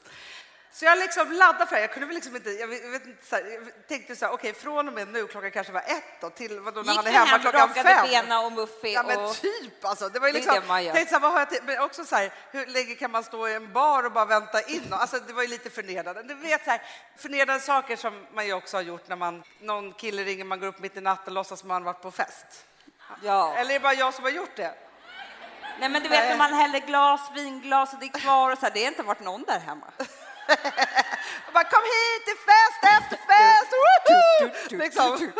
[0.73, 1.81] Så jag liksom laddade för det.
[1.81, 4.87] Jag kunde väl liksom inte, jag vet, så här, jag tänkte så här, okej, från
[4.87, 7.17] och med nu, klockan kanske var ett då, till vadå, när Gick han är du
[7.17, 8.07] hemma hem, klockan fem.
[8.09, 9.35] benen och muffig Ja men och...
[9.35, 10.09] typ alltså.
[10.09, 12.15] Det var ju liksom, det tänkte så här, vad har jag till, men också så
[12.15, 14.93] här, hur länge kan man stå i en bar och bara vänta in?
[14.93, 16.23] Alltså det var ju lite förnedrande.
[16.23, 16.81] Du vet så här,
[17.17, 20.67] förnedrande saker som man ju också har gjort när man, någon kille ringer, man går
[20.67, 22.65] upp mitt i natten och låtsas man varit på fest.
[23.23, 23.53] Ja.
[23.55, 24.73] Eller är det bara jag som har gjort det?
[25.79, 28.65] Nej, men du vet när man häller glas, vinglas och det är kvar och så
[28.65, 29.87] här, det har inte varit någon där hemma.
[31.47, 33.71] Och bara, kom hit till fest efter fest!
[33.71, 34.77] Woho!
[34.77, 35.31] liksom.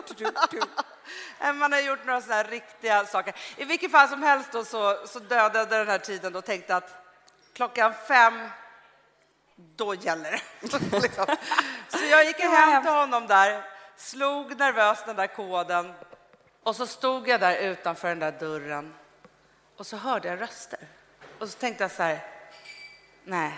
[1.59, 3.35] Man har gjort några sådana här riktiga saker.
[3.57, 6.95] I vilket fall som helst då så, så dödade den här tiden och tänkte att
[7.53, 8.49] klockan fem,
[9.75, 10.99] då gäller det.
[11.01, 11.25] liksom.
[11.89, 13.63] Så jag gick hem till honom där,
[13.95, 15.93] slog nervöst den där koden
[16.63, 18.93] och så stod jag där utanför den där dörren
[19.77, 20.79] och så hörde jag röster.
[21.39, 22.19] Och så tänkte jag så här,
[23.23, 23.57] nej,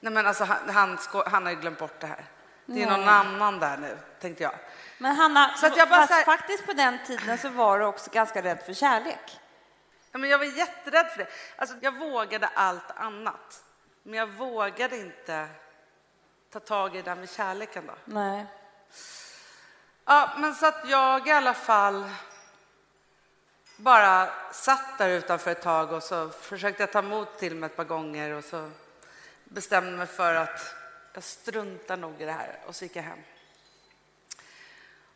[0.00, 2.24] nej men alltså han, han, har ju glömt bort det här.
[2.66, 4.54] Det är någon annan där nu, tänkte jag.
[4.98, 7.84] Men Hanna, Så att jag bara så här- faktiskt på den tiden så var du
[7.84, 9.40] också ganska rädd för kärlek.
[10.12, 11.28] Ja, men jag var jätterädd för det.
[11.56, 13.62] Alltså, jag vågade allt annat,
[14.02, 15.46] men jag vågade inte
[16.52, 17.86] ta tag i det där med kärleken.
[17.86, 17.94] Då.
[18.04, 18.46] Nej.
[20.04, 22.10] Ja, men så att jag i alla fall
[23.76, 27.76] bara satt där utanför ett tag och så försökte jag ta emot till mig ett
[27.76, 28.70] par gånger och så
[29.48, 30.74] bestämde mig för att
[31.12, 33.18] jag struntar nog i det här och så gick jag hem.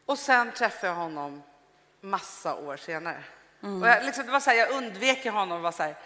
[0.07, 1.43] Och sen träffade jag honom
[2.01, 3.25] massa år senare.
[3.61, 5.57] Och jag, liksom, det var så här, jag undvek honom.
[5.57, 5.97] och Var så, här,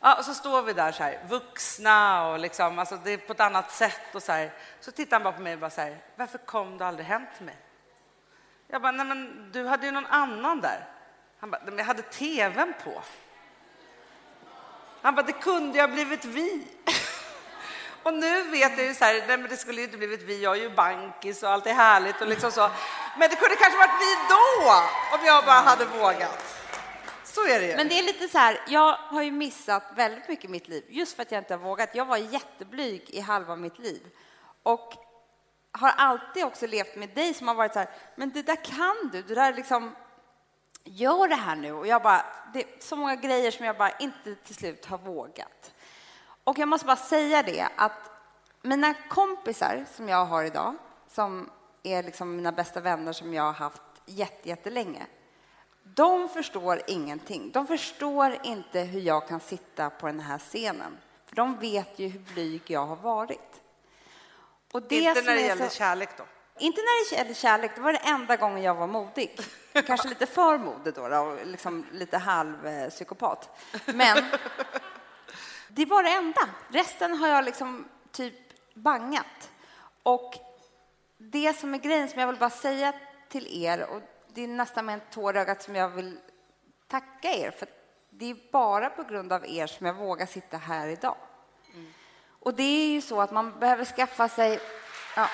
[0.00, 3.32] ja, och så står vi där så här, vuxna och liksom, alltså, det är på
[3.32, 4.14] ett annat sätt.
[4.14, 4.52] Och så, här.
[4.80, 7.22] så tittar han bara på mig och bara så här, varför kom du aldrig hem
[7.36, 7.56] till mig?
[8.68, 10.88] Jag bara, nej men du hade ju någon annan där.
[11.38, 13.02] Han bara, men jag hade tvn på.
[15.02, 16.66] Han bara, det kunde ju ha blivit vi.
[18.02, 20.42] Och nu vet jag ju så här, nej men det skulle ju inte blivit vi,
[20.42, 22.70] jag är ju bankis och allt är härligt och liksom så.
[23.18, 24.72] Men det kunde kanske varit vi då,
[25.16, 26.58] om jag bara hade vågat.
[27.24, 27.76] Så är det ju.
[27.76, 30.84] Men det är lite så här, jag har ju missat väldigt mycket i mitt liv
[30.88, 31.94] just för att jag inte har vågat.
[31.94, 34.02] Jag var jätteblyg i halva mitt liv
[34.62, 34.94] och
[35.72, 39.10] har alltid också levt med dig som har varit så här, men det där kan
[39.12, 39.94] du, det där liksom,
[40.84, 41.72] gör det här nu.
[41.72, 44.98] Och jag bara, det är så många grejer som jag bara inte till slut har
[44.98, 45.72] vågat.
[46.44, 48.10] Och jag måste bara säga det att
[48.62, 50.74] mina kompisar som jag har idag,
[51.08, 51.50] som
[51.82, 55.06] är liksom mina bästa vänner som jag har haft jätte, jättelänge,
[55.84, 57.50] de förstår ingenting.
[57.50, 60.98] De förstår inte hur jag kan sitta på den här scenen.
[61.26, 63.60] För de vet ju hur blyg jag har varit.
[64.72, 66.24] Och det inte när det gäller så- kärlek då.
[66.58, 69.38] inte när det gäller kärlek, det var den enda gången jag var modig.
[69.86, 72.88] Kanske lite för modig då, då och liksom lite halv eh.
[73.86, 74.18] Men
[75.74, 76.48] det var det enda.
[76.68, 78.34] Resten har jag liksom typ
[78.74, 79.50] bangat.
[80.02, 80.34] Och
[81.18, 82.92] det som är grejen som jag vill bara säga
[83.28, 86.18] till er, och det är nästan med en tår i ögat som jag vill
[86.88, 87.68] tacka er, för
[88.10, 91.16] det är bara på grund av er som jag vågar sitta här idag.
[92.40, 94.60] Och det är ju så att man behöver skaffa sig...
[95.16, 95.28] Ja.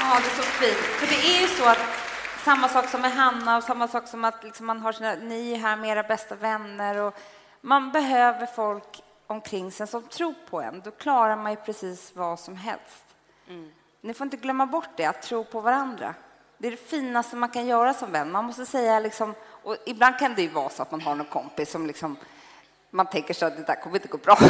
[0.00, 0.76] Ja, det är så fint.
[0.76, 1.99] För det är ju så att
[2.44, 5.52] samma sak som med Hanna och samma sak som att liksom man har sina, ni
[5.52, 7.14] är här med era bästa vänner och
[7.60, 10.80] man behöver folk omkring sig som tror på en.
[10.84, 13.04] Då klarar man ju precis vad som helst.
[14.00, 16.14] Ni får inte glömma bort det, att tro på varandra.
[16.58, 18.32] Det är det finaste man kan göra som vän.
[18.32, 21.26] Man måste säga liksom, och ibland kan det ju vara så att man har någon
[21.26, 22.16] kompis som liksom,
[22.90, 24.38] man tänker så att det där kommer inte gå bra.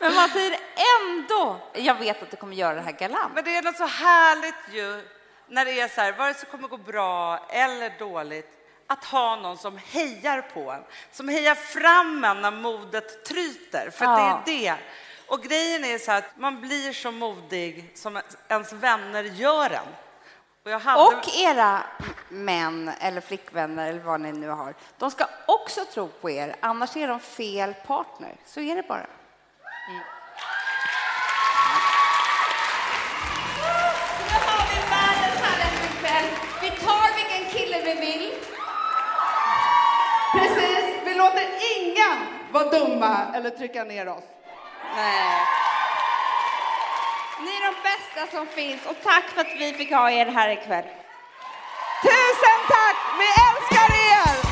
[0.00, 0.56] Men man säger
[1.00, 3.34] ändå, jag vet att du kommer göra det här galant.
[3.34, 5.02] Men det är något så härligt ju
[5.48, 8.50] när det är så här, vare sig det kommer gå bra eller dåligt,
[8.86, 13.90] att ha någon som hejar på en, som hejar fram en när modet tryter.
[13.90, 14.42] För Ja.
[14.46, 14.78] det är det.
[15.26, 19.86] Och grejen är så här att man blir så modig som ens vänner gör en.
[20.64, 21.02] Och, hade...
[21.02, 21.82] Och era
[22.28, 26.96] män eller flickvänner eller vad ni nu har, de ska också tro på er, annars
[26.96, 28.36] är de fel partner.
[28.44, 29.06] Så är det bara.
[29.88, 30.17] Nu
[42.52, 44.24] vara dumma eller trycka ner oss.
[44.96, 45.40] Nej.
[47.40, 50.50] Ni är de bästa som finns och tack för att vi fick ha er här
[50.50, 50.84] ikväll.
[52.02, 52.96] Tusen tack!
[53.18, 54.48] Vi älskar er!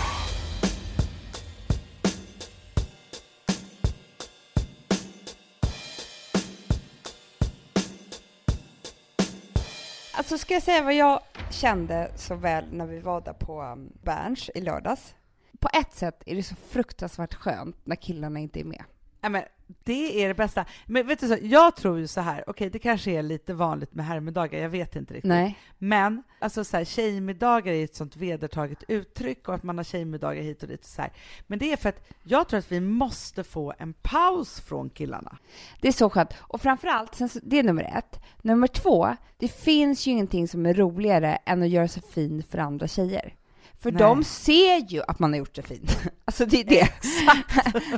[10.17, 13.93] Alltså ska jag säga vad jag kände så väl när vi var där på um,
[14.03, 15.15] Berns i lördags?
[15.61, 18.85] På ett sätt är det så fruktansvärt skönt när killarna inte är med.
[19.21, 19.43] Ja, men
[19.85, 20.65] det är det bästa.
[20.87, 23.95] Men vet du så, jag tror ju så här, okej det kanske är lite vanligt
[23.95, 25.29] med herrmiddagar, jag vet inte riktigt.
[25.29, 25.59] Nej.
[25.79, 30.43] Men alltså så här, tjejmiddagar är ett sånt vedertaget uttryck och att man har tjejmiddagar
[30.43, 30.81] hit och dit.
[30.81, 31.13] Och så här.
[31.47, 35.39] Men det är för att jag tror att vi måste få en paus från killarna.
[35.81, 36.35] Det är så skönt.
[36.39, 38.21] Och framförallt, det är nummer ett.
[38.43, 42.59] Nummer två, det finns ju ingenting som är roligare än att göra sig fin för
[42.59, 43.35] andra tjejer.
[43.79, 44.03] För Nej.
[44.03, 45.89] de ser ju att man har gjort sig fin.
[46.25, 46.89] Alltså det är det.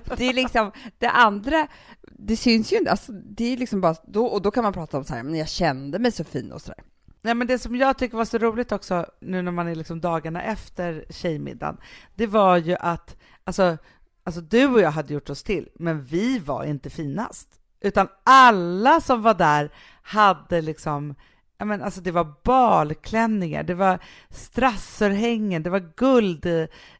[0.17, 1.69] det är liksom, det andra,
[2.03, 2.91] det syns ju inte.
[2.91, 5.35] Alltså det är liksom bara, då, och då kan man prata om så här, men
[5.35, 6.85] jag kände mig så fin och sådär.
[7.23, 10.01] Nej, men det som jag tycker var så roligt också nu när man är liksom
[10.01, 11.77] dagarna efter tjejmiddagen,
[12.15, 13.79] det var ju att alltså,
[14.25, 17.49] alltså du och jag hade gjort oss till, men vi var inte finast.
[17.81, 19.71] Utan alla som var där
[20.03, 21.15] hade liksom
[21.59, 23.99] Ja, men alltså det var balklänningar, det var
[24.31, 26.47] strassörhängen, det var guld,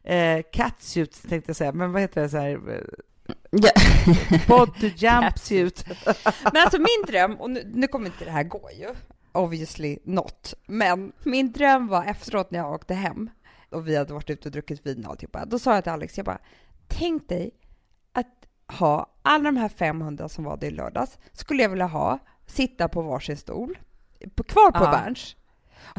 [0.03, 2.83] eh, catsuits tänkte jag säga, men vad heter det så här?
[3.49, 3.71] Ja.
[4.47, 5.85] Body jumpsuit.
[6.43, 8.87] Men alltså min dröm, och nu, nu kommer inte det här gå ju,
[9.31, 13.29] obviously not, men min dröm var efteråt när jag åkte hem
[13.69, 16.17] och vi hade varit ute och druckit vin och alltihopa, då sa jag till Alex,
[16.17, 16.39] jag bara,
[16.87, 17.51] tänk dig
[18.13, 18.47] att
[18.79, 22.87] ha alla de här 500 som var det i lördags, skulle jag vilja ha, sitta
[22.87, 23.77] på varsin stol,
[24.47, 24.91] kvar på Ja.
[24.91, 25.35] Berns,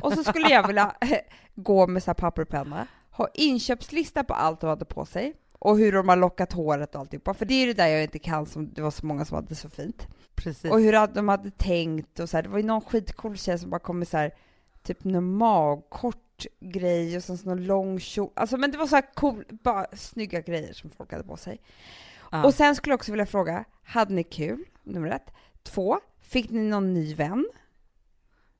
[0.02, 0.94] och så skulle jag vilja
[1.54, 5.34] gå med så här papper och penna, ha inköpslista på allt de hade på sig,
[5.52, 8.18] och hur de har lockat håret och alltihopa, för det är det där jag inte
[8.18, 10.08] kan, som det var så många som hade så fint.
[10.34, 10.70] Precis.
[10.70, 12.42] Och hur de hade tänkt och så här.
[12.42, 14.34] Det var ju någon skitcool tjej som bara kom med så här,
[14.82, 18.30] typ någon magkort grej och sen så någon lång kjol.
[18.36, 21.60] Alltså men det var så här cool, bara snygga grejer som folk hade på sig.
[22.30, 22.44] Ja.
[22.44, 24.64] Och sen skulle jag också vilja fråga, hade ni kul?
[24.82, 25.30] Nummer ett.
[25.62, 27.48] Två, fick ni någon ny vän?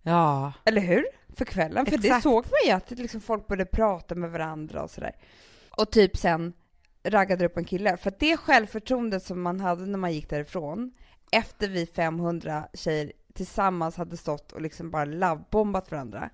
[0.02, 0.52] Ja.
[0.64, 1.06] Eller hur?
[1.36, 1.86] För kvällen.
[1.86, 2.22] För det Exakt.
[2.22, 5.16] såg man ju att liksom folk började prata med varandra och sådär.
[5.70, 6.52] Och typ sen
[7.02, 7.96] raggade upp en kille.
[7.96, 10.92] För att det självförtroendet som man hade när man gick därifrån,
[11.32, 16.30] efter vi 500 tjejer tillsammans hade stått och liksom bara lovebombat varandra,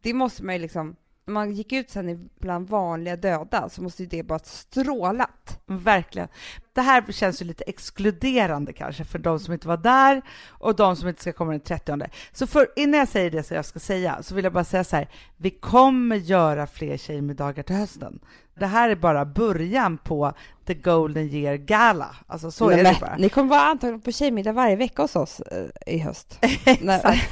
[0.00, 4.02] det måste man ju liksom, när man gick ut sen bland vanliga döda så måste
[4.02, 5.60] ju det bara strålat.
[5.66, 6.28] Verkligen.
[6.76, 10.96] Det här känns ju lite exkluderande kanske för de som inte var där och de
[10.96, 11.98] som inte ska komma den 30.
[12.32, 14.84] Så för, innan jag säger det som jag ska säga så vill jag bara säga
[14.84, 15.08] så här.
[15.36, 18.18] Vi kommer göra fler tjejmiddagar till hösten.
[18.58, 20.32] Det här är bara början på
[20.66, 22.16] The Golden Year Gala.
[22.26, 23.16] Alltså så är det bara.
[23.16, 26.38] Ni kommer vara antagligen på tjejmiddag varje vecka hos oss eh, i höst.
[26.64, 27.28] Exakt.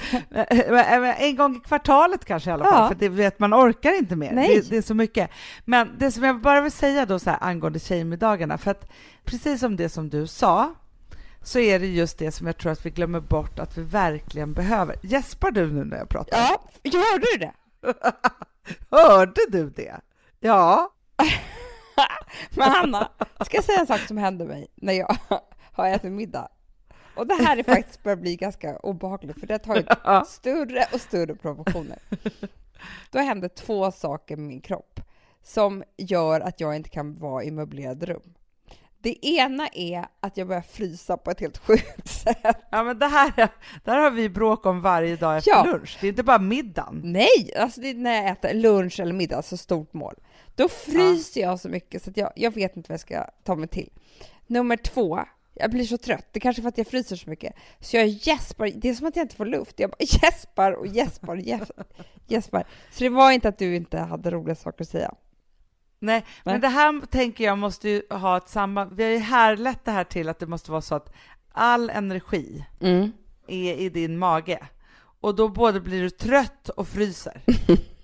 [1.20, 2.88] en gång i kvartalet kanske i alla fall, Ja.
[2.88, 4.32] för det vet man orkar inte mer.
[4.32, 4.48] Nej.
[4.56, 5.30] Det, det är så mycket.
[5.64, 8.90] Men det som jag bara vill säga då så här angående tjejmiddagarna, för att
[9.24, 10.74] precis som det som du sa,
[11.42, 14.52] så är det just det som jag tror att vi glömmer bort att vi verkligen
[14.52, 14.96] behöver.
[15.02, 16.38] Gäspar du nu när jag pratar?
[16.82, 17.52] Ja, hörde du det?
[18.90, 20.00] Hörde du det?
[20.40, 20.90] Ja.
[22.50, 23.10] Men Hanna,
[23.40, 25.16] ska jag säga en sak som hände mig när jag
[25.72, 26.48] har ätit middag?
[27.16, 29.88] Och det här är faktiskt börjar bli ganska obehagligt, för det har tagit
[30.28, 31.98] större och större proportioner.
[33.10, 35.00] Då hände två saker med min kropp
[35.42, 38.34] som gör att jag inte kan vara i möblerade rum.
[39.04, 42.38] Det ena är att jag börjar frysa på ett helt sjukt sätt.
[42.70, 43.32] ja, men det här,
[43.84, 45.64] det här har vi bråk om varje dag efter Ja.
[45.64, 45.98] lunch.
[46.00, 47.00] Det är inte bara middagen.
[47.04, 50.14] Nej, alltså det är när jag äter lunch eller middag, så stort mål.
[50.54, 53.54] Då fryser jag så mycket så att jag, jag vet inte vad jag ska ta
[53.54, 53.90] mig till.
[54.46, 55.20] Nummer två,
[55.54, 56.26] jag blir så trött.
[56.32, 57.54] Det är kanske för att jag fryser så mycket.
[57.80, 59.80] Så jag gäspar, det är som att jag inte får luft.
[59.80, 61.42] Jag bara gäspar och gäspar och
[62.26, 62.64] gäspar.
[62.92, 65.14] Så det var inte att du inte hade roliga saker att säga.
[66.04, 68.92] Nej, men det här tänker jag måste ju ha ett samband.
[68.96, 71.14] Vi har ju härlett det här till att det måste vara så att
[71.52, 72.64] all energi
[73.46, 74.58] är i din mage
[75.20, 77.40] och då både blir du trött och fryser.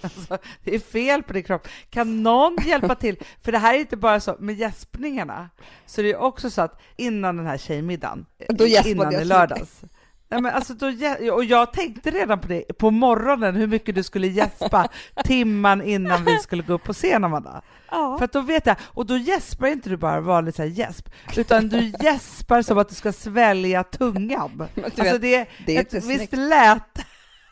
[0.00, 1.68] Alltså, det är fel på din kropp.
[1.90, 3.16] Kan någon hjälpa till?
[3.42, 5.50] För det här är inte bara så med gäspningarna,
[5.86, 9.84] så det är också så att innan den här tjejmiddagen, Då innan i lördags,
[10.28, 10.86] Nej, men alltså då,
[11.32, 14.88] och jag tänkte redan på det på morgonen hur mycket du skulle gäspa
[15.24, 17.62] timman innan vi skulle gå upp på scen Amanda.
[17.90, 18.18] Ja.
[18.18, 21.68] För då vet jag, och då gäspar inte du bara vanlig så här gäsp, utan
[21.68, 24.68] du gäspar som att du ska svälja tungan.
[24.84, 26.32] Alltså vet, det är, det är ett visst.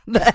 [0.05, 0.33] Nej.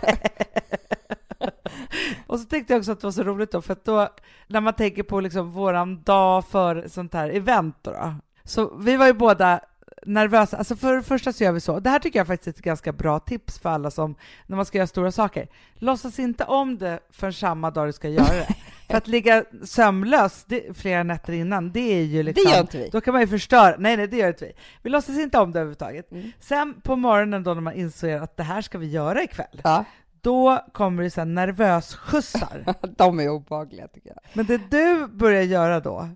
[2.27, 4.09] Och så tänkte jag också att det var så roligt då, för att då,
[4.47, 8.97] när man tänker på liksom våran dag för sånt här event då, då, så vi
[8.97, 9.59] var ju båda
[10.05, 10.57] nervösa.
[10.57, 11.79] Alltså för det första så gör vi så.
[11.79, 14.15] Det här tycker jag faktiskt är ett ganska bra tips för alla som,
[14.47, 15.47] när man ska göra stora saker.
[15.75, 18.47] Låtsas inte om det för samma dag du ska göra det.
[18.87, 22.45] för att ligga sömnlös det, flera nätter innan, det är ju liksom...
[22.45, 22.89] Det gör inte vi.
[22.89, 23.75] Då kan man ju förstöra.
[23.79, 24.51] Nej, nej, det gör inte vi.
[24.81, 26.11] Vi låtsas inte om det överhuvudtaget.
[26.11, 26.31] Mm.
[26.39, 29.85] Sen på morgonen då när man inser att det här ska vi göra ikväll, Ja,
[30.21, 32.65] då kommer det så nervös skjutsar.
[32.97, 34.19] de är obehagliga tycker jag.
[34.33, 36.09] Men det du börjar göra då,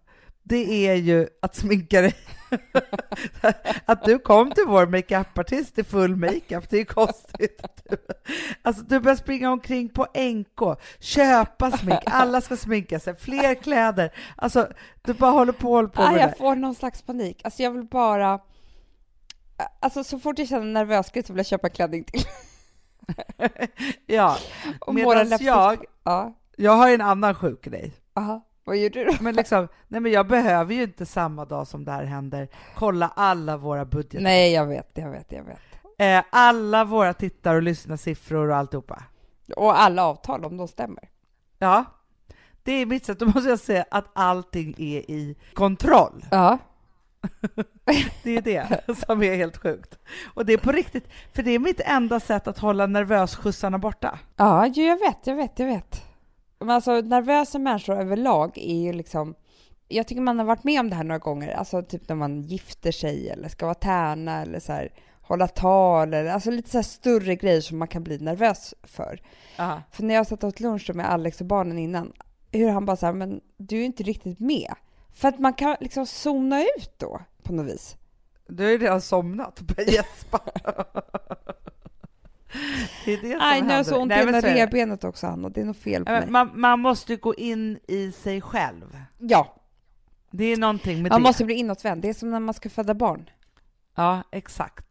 [0.43, 2.15] det är ju att sminka dig.
[3.85, 7.61] att du kom till vår makeupartist i full makeup, det är konstigt.
[8.61, 14.13] Alltså, du börjar springa omkring på NK, köpa smink, alla ska sminka sig, fler kläder.
[14.35, 14.67] Alltså,
[15.01, 17.41] du bara håller på, håller på Ah, med det jag får någon slags panik.
[17.43, 18.39] Alltså jag vill bara...
[19.79, 22.21] Alltså så fort jag känner nervöshet så vill jag köpa en klänning till.
[24.05, 24.37] Ja,
[24.91, 26.33] medan jag, Ja.
[26.57, 27.93] jag har en annan sjuk grej.
[28.15, 28.45] Aha.
[28.63, 29.13] Vad gör du då?
[29.19, 33.07] Men liksom, nej men jag behöver ju inte samma dag som det här händer kolla
[33.15, 34.23] alla våra budgetar.
[34.23, 35.59] Nej, jag vet, jag vet, jag vet.
[35.97, 39.03] Eh, alla våra tittar och lyssnarsiffror och alltihopa.
[39.55, 41.09] Och alla avtal, om de stämmer.
[41.59, 41.85] Ja,
[42.63, 43.19] det är mitt sätt.
[43.19, 46.25] Då måste jag säga att allting är i kontroll.
[46.31, 46.57] Ja.
[48.23, 49.97] Det är det som är helt sjukt.
[50.33, 54.19] Och det är på riktigt, för det är mitt enda sätt att hålla nervösskjutsarna borta.
[54.35, 56.03] Ja, jag vet, jag vet, jag vet.
[56.69, 59.35] Alltså nervösa människor överlag är ju liksom...
[59.87, 62.41] Jag tycker man har varit med om det här några gånger, alltså typ när man
[62.41, 64.91] gifter sig eller ska vara tärna eller så här,
[65.21, 69.21] hålla tal eller alltså lite så här större grejer som man kan bli nervös för.
[69.91, 72.13] För när jag satt åt lunch med Alex och barnen innan,
[72.51, 74.73] hur han bara så här, men du är inte riktigt med.
[75.13, 77.95] För att man kan liksom zona ut då på något vis.
[78.47, 80.39] Du ju redan somnat och börjat gäspa.
[83.05, 83.83] det är det som jag händer.
[83.83, 84.61] så ont i Nej, men ena så är det.
[84.61, 85.49] revbenet också, Hanna.
[85.49, 86.29] Det är något fel på Ja, mig.
[86.29, 88.97] Man, man måste gå in i sig själv.
[89.17, 89.55] Ja,
[90.31, 91.27] Det är någonting med man det.
[91.27, 92.01] måste bli inåtvänd.
[92.01, 93.29] Det är som när man ska föda barn.
[93.95, 94.85] Ja, exakt.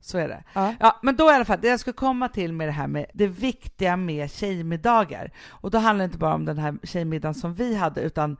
[0.00, 0.44] Så är det.
[0.52, 0.74] Ja.
[0.80, 3.06] Ja, men då i alla fall, det jag skulle komma till med det här med
[3.14, 7.54] det viktiga med tjejmiddagar, och då handlar det inte bara om den här tjejmiddagen som
[7.54, 8.36] vi hade, utan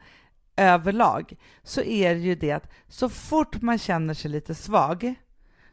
[0.56, 5.14] överlag, så är det ju det att så fort man känner sig lite svag,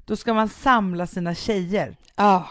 [0.06, 1.98] då ska man samla sina tjejer.
[2.16, 2.48] Ja.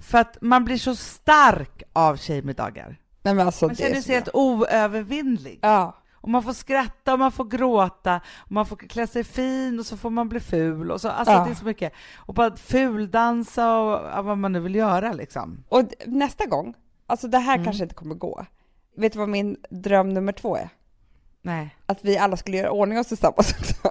[0.00, 2.96] För att man blir så stark av tjejmiddagar.
[3.22, 5.58] Nej, men alltså, Man det känner sig helt oövervinnlig.
[5.62, 5.96] Ja.
[6.14, 9.86] Och man får skratta och man får gråta och man får klä sig fin och
[9.86, 11.44] så får man bli ful och så, alltså Ja.
[11.44, 11.92] det är så mycket.
[12.16, 15.64] Och bara fuldansa och vad man nu vill göra liksom.
[15.68, 16.74] Och nästa gång,
[17.06, 17.64] alltså det här Mm.
[17.64, 18.46] kanske inte kommer gå.
[18.96, 20.68] Vet du vad min dröm nummer två är?
[21.42, 21.76] Nej.
[21.86, 23.90] Att vi alla skulle göra ordning oss tillsammans också.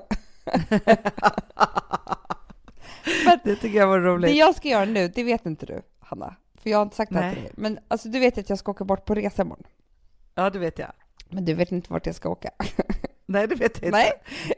[3.43, 4.35] Det tycker jag var Det roligt.
[4.35, 6.35] jag ska göra nu, det vet inte du, Hanna.
[6.55, 7.35] För jag har inte sagt det här Nej.
[7.35, 7.51] till dig.
[7.55, 9.63] Men alltså, du vet att jag ska åka bort på resa imorgon.
[10.35, 10.91] Ja, det vet jag.
[11.29, 12.49] Men du vet inte vart jag ska åka.
[13.25, 13.97] Nej, det vet jag inte.
[13.97, 14.11] Nej.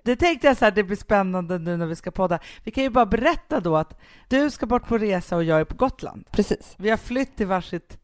[0.03, 2.39] Det tänkte jag så här, det blir spännande nu när vi ska podda.
[2.63, 5.65] Vi kan ju bara berätta då att du ska bort på resa och jag är
[5.65, 6.25] på Gotland.
[6.31, 6.75] Precis.
[6.77, 7.97] Vi har flytt till varsitt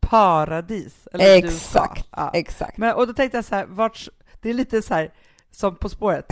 [0.00, 1.08] paradis.
[1.12, 2.30] Exakt, Ja.
[2.34, 2.78] exakt.
[2.78, 4.08] Men, och då tänkte jag så här, vart,
[4.40, 5.12] det är lite så här
[5.50, 6.26] som På spåret.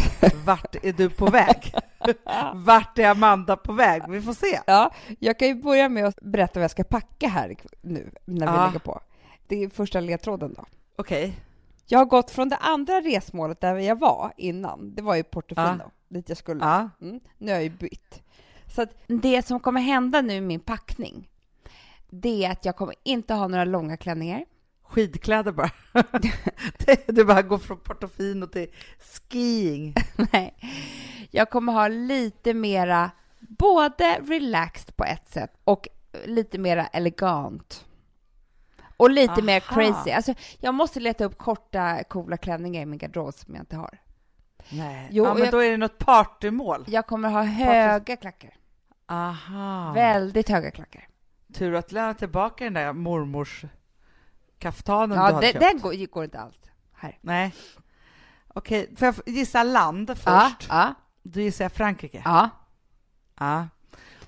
[0.45, 1.75] Vart är du på väg?
[2.55, 4.03] Vart är Amanda på väg?
[4.09, 4.61] Vi får se.
[4.67, 8.47] Ja, jag kan ju börja med att berätta vad jag ska packa här nu när
[8.47, 8.67] vi Ja.
[8.67, 9.01] lägger på.
[9.47, 10.65] Det är första ledtråden då.
[10.97, 11.39] Okej.
[11.87, 15.79] Jag har gått från det andra resmålet där jag var innan, det var ju Portofino,
[15.85, 15.91] Ja.
[16.09, 16.65] dit jag skulle.
[16.65, 16.91] Ja.
[17.01, 17.21] Mm.
[17.39, 18.23] Nu har jag ju bytt.
[18.75, 21.29] Så att det som kommer hända nu i min packning,
[22.11, 24.45] det är att jag kommer inte ha några långa klänningar.
[24.89, 25.71] Skidkläder bara.
[26.79, 28.69] Det- du bara går från Portofino till
[28.99, 29.95] skiing.
[30.33, 30.55] Nej.
[31.31, 33.11] Jag kommer ha lite mera,
[33.41, 35.89] både relaxed på ett sätt och
[36.25, 37.85] lite mera elegant.
[38.97, 39.75] Och lite mer Aha.
[39.75, 40.11] crazy.
[40.11, 43.99] Alltså, jag måste leta upp korta, coola klänningar i min garderob som jag inte har.
[44.71, 45.09] Nej.
[45.11, 46.85] Jo, ja, men jag- då är det något partymål.
[46.89, 48.55] Jag kommer ha höga klackar.
[49.07, 49.93] Aha.
[49.95, 51.09] Väldigt höga klackar.
[51.55, 53.65] Tur att lämna tillbaka den där mormors
[54.59, 55.61] kaftanen du Ja, har det, köpt.
[55.61, 56.57] den går, går inte alls.
[56.95, 57.19] Här.
[57.21, 57.55] Nej.
[58.49, 60.27] Okej, får jag gissa land först?
[60.27, 62.23] Ja, ja, Då gissar jag Frankrike.
[62.25, 62.51] ja.
[63.41, 63.69] Ja.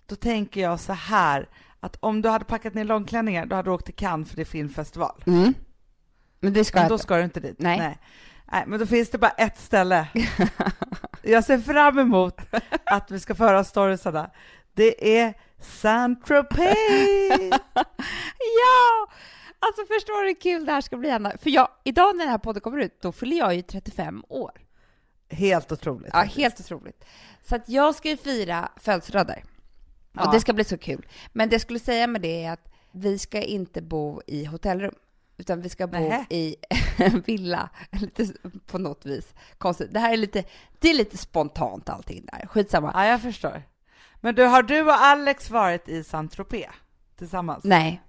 [0.06, 1.48] Då tänker jag så här,
[1.80, 4.42] att om du hade packat ner långklänningar, då hade du åkt till Cannes för det
[4.42, 5.24] är filmfestival.
[5.26, 5.54] Mm.
[6.40, 7.02] Men det ska Men då inte.
[7.02, 7.56] ska du inte dit.
[7.58, 7.78] Nej.
[7.78, 7.98] Nej.
[8.52, 10.08] Nej, men då finns det bara ett ställe.
[11.22, 12.40] jag ser fram emot
[12.86, 14.30] att vi ska föra storiesarna.
[14.74, 17.58] Det är Saint-Tropez!
[18.38, 19.08] Ja!
[19.60, 21.32] Alltså förstår du hur kul det här ska bli, Anna?
[21.42, 24.52] För jag, idag när den här podden kommer ut, då fyller jag ju 35 år.
[25.30, 26.10] Helt otroligt.
[26.12, 26.38] Ja, faktiskt.
[26.38, 27.04] helt otroligt.
[27.42, 29.44] Så att jag ska ju fira födelsedag där.
[30.12, 30.26] Ja.
[30.26, 31.06] Och det ska bli så kul.
[31.32, 34.94] Men det jag skulle säga med det är att vi ska inte bo i hotellrum,
[35.36, 36.26] utan vi ska bo Nähä.
[36.30, 36.56] i
[36.96, 38.26] en villa, lite
[38.66, 39.34] på något vis.
[39.58, 39.92] Konstigt.
[39.92, 40.44] Det här är lite,
[40.78, 42.46] det är lite spontant allting där.
[42.46, 42.90] Skitsamma.
[42.94, 43.62] Ja, jag förstår.
[44.20, 46.70] Men du, har du och Alex varit i Saint-Tropez
[47.16, 47.64] tillsammans?
[47.64, 48.02] Nej.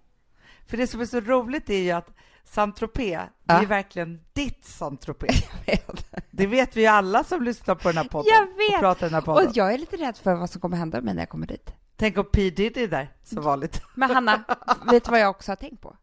[0.69, 2.13] För det som är så roligt är ju att
[2.43, 3.61] Saint-Tropez, det Ja.
[3.61, 5.43] är verkligen ditt Saint-Tropez.
[6.31, 8.31] Det vet vi ju alla som lyssnar på den här podden.
[8.33, 8.73] Jag vet.
[8.73, 9.47] Och pratar den här podden.
[9.47, 11.73] Och jag är lite rädd för vad som kommer hända mig när jag kommer dit.
[11.95, 13.81] Tänk om P Diddy är där, som vanligt.
[13.95, 14.43] Men Hanna,
[14.91, 15.95] vet du vad jag också har tänkt på?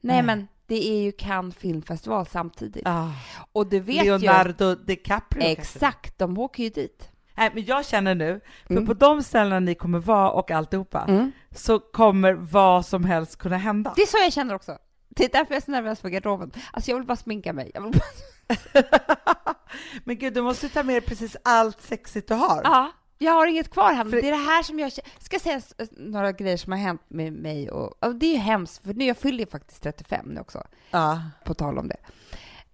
[0.00, 0.22] Nej, Nej.
[0.22, 2.82] men det är ju Cannes filmfestival samtidigt.
[2.86, 3.08] Ah,
[3.52, 5.54] Och du vet Leonardo DiCaprio ju...
[5.54, 5.76] kanske.
[5.78, 7.10] Exakt, de åker ju dit.
[7.40, 8.86] Nej, men jag känner nu, för Mm.
[8.86, 11.32] på de ställena ni kommer vara och alltihopa, Mm.
[11.54, 13.92] så kommer vad som helst kunna hända.
[13.96, 14.78] Det är så jag känner också.
[15.08, 16.52] Det är därför jag är så nervös för garderoben.
[16.72, 17.70] Alltså jag vill bara sminka mig.
[17.74, 18.84] Jag vill bara...
[20.04, 22.60] men gud, du måste ta med precis allt sexigt du har.
[22.64, 24.04] Ja, jag har inget kvar här.
[24.04, 25.60] men För- Det är det här som jag ska säga
[25.96, 27.70] några grejer som har hänt med mig.
[27.70, 31.20] Och, och det är ju hemskt, för nu jag fyller faktiskt 35 nu också, Ja.
[31.44, 31.96] på tal om det.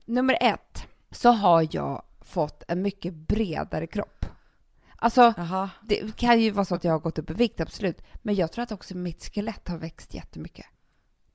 [0.04, 4.15] Nummer ett, så har jag fått en mycket bredare kropp.
[4.98, 5.70] Alltså, Jaha.
[5.82, 8.02] det kan ju vara så att jag har gått upp i vikt, absolut.
[8.22, 10.66] Men jag tror att också mitt skelett har växt jättemycket.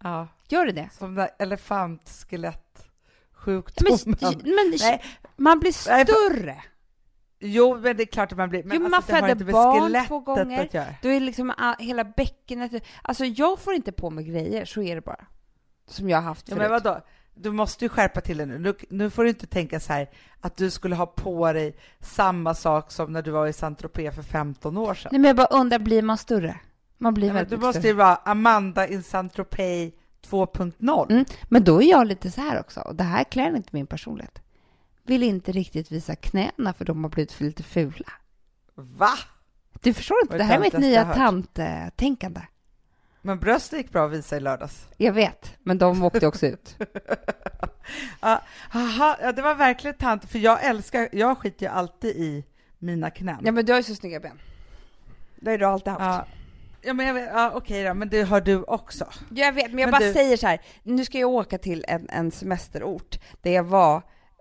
[0.03, 0.27] Ja.
[0.49, 0.89] Gör det det?
[0.93, 3.99] Som den där Men, elefantskelettsjukdomen.
[4.43, 5.03] men Nej.
[5.37, 6.63] man blir Nej, större.
[7.43, 8.63] Jo, men det är klart att man blir.
[8.63, 10.65] Men, Jo, men alltså, man föder barn två gånger.
[10.65, 10.95] att göra.
[11.01, 12.71] Då är liksom a- hela bäckenet...
[13.01, 15.25] Alltså jag får inte på mig grejer, så är det bara.
[15.87, 16.71] Som jag har haft Ja, förut.
[16.71, 17.01] men vadå?
[17.33, 18.59] Du måste ju skärpa till det nu.
[18.59, 18.73] nu.
[18.89, 20.09] Nu får du inte tänka så här
[20.41, 24.23] att du skulle ha på dig samma sak som när du var i Saint-Tropez för
[24.23, 25.09] 15 år sedan.
[25.11, 26.59] Nej, men jag bara undrar, blir man större?
[26.97, 27.91] Man blir men väldigt du måste större.
[27.91, 29.91] ju vara Amanda in Saint-Tropez
[30.27, 31.11] 2.0.
[31.11, 31.25] Mm.
[31.43, 34.41] Men då är jag lite så här också, och det här klär inte min personlighet.
[35.03, 38.11] Vill inte riktigt visa knäna för de har blivit för lite fula.
[38.75, 39.11] Va?
[39.81, 42.41] Du förstår inte, det här är mitt nya tanttänkande.
[43.21, 44.87] Men bröstet gick bra att visa i lördags.
[44.97, 46.75] Jag vet, men de åkte också ut.
[48.21, 48.41] Ja,
[48.73, 52.45] aha, ja, det var verkligen tant, för jag älskar, jag skiter ju alltid i
[52.79, 53.41] mina knän.
[53.43, 54.39] Ja, men du har ju så snygga ben.
[55.35, 56.01] Det har du alltid haft.
[56.01, 56.25] Ja,
[56.81, 59.05] ja men jag vet, ja, okej då, men det har du också.
[59.29, 60.61] Jag vet, men jag Men bara du- säger så här.
[60.83, 63.95] Nu ska jag åka till en, en semesterort där jag var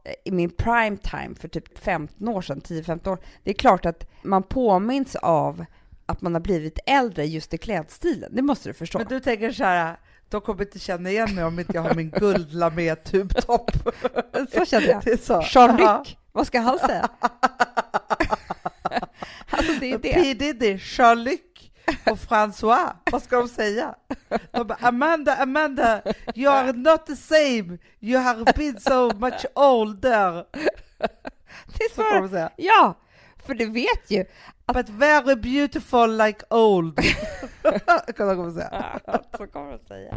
[0.05, 3.19] eh, i min prime time för typ 15 år sedan, 10-15 år.
[3.45, 5.65] Det är klart att man påminns av
[6.11, 8.31] att man har blivit äldre just i klädstilen.
[8.35, 8.99] Det måste du förstå.
[8.99, 9.97] Men du tänker så här,
[10.29, 13.71] de kommer inte känna igen mig om inte jag har min guldlamé tubtopp.
[14.55, 15.05] Så kände jag.
[15.05, 15.29] Det.
[15.29, 16.05] Jean-Luc, Ja.
[16.33, 17.09] vad ska han säga?
[19.51, 20.13] alltså det är det.
[20.13, 20.35] P.
[20.35, 21.41] Diddy, Jean-Luc
[22.11, 23.95] och François, vad ska de säga?
[24.53, 26.03] De bara, Amanda, Amanda,
[26.35, 30.33] you are not the same, you have been so much older.
[31.67, 32.15] det är Så så.
[32.21, 32.51] de säga.
[32.57, 32.99] Ja,
[33.51, 34.25] för du vet ju.
[34.75, 36.97] But very beautiful like old.
[38.17, 39.01] Kommer de säga.
[39.39, 40.15] så kommer de säga.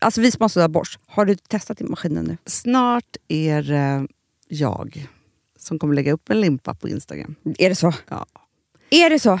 [0.00, 2.36] Alltså vi som har sådär borst, har du testat i maskinen nu?
[2.46, 4.06] Snart är det
[4.48, 5.06] jag
[5.58, 7.34] som kommer lägga upp en limpa på Instagram.
[7.58, 7.92] Är det så?
[8.08, 8.26] Ja.
[8.90, 9.40] Är det så?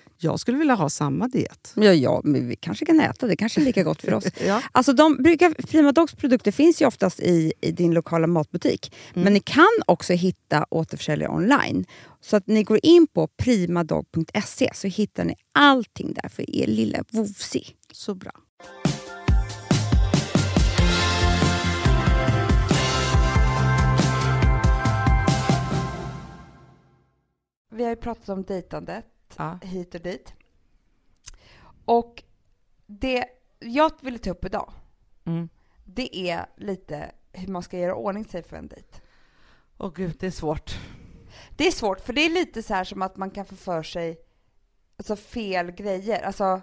[0.23, 1.73] Jag skulle vilja ha samma diet.
[1.75, 3.35] Ja, ja, men vi kanske kan äta det.
[3.35, 4.25] kanske är lika gott för oss.
[4.45, 4.61] Ja.
[4.71, 8.95] Alltså de brukar, Prima Dogs produkter finns ju oftast i, i din lokala matbutik.
[9.13, 11.85] Men ni kan också hitta återförsäljare online.
[12.21, 17.03] Så att ni går in på primadog.se så hittar ni allting där för er lilla
[17.11, 17.63] vovsi.
[17.93, 18.31] Så bra.
[27.73, 29.59] Vi har ju pratat om dejtandet Ja.
[29.61, 30.33] hit och dit.
[31.85, 32.23] Och
[32.85, 33.25] det
[33.59, 34.73] jag ville ta upp idag,
[35.25, 35.49] Mm.
[35.85, 38.87] det är lite hur man ska göra ordning sig för en dejt.
[39.77, 40.79] Åh gud, det är svårt.
[41.57, 43.83] Det är svårt, för det är lite så här som att man kan få för
[43.83, 44.17] sig
[44.97, 46.21] alltså, fel grejer.
[46.25, 46.61] Alltså,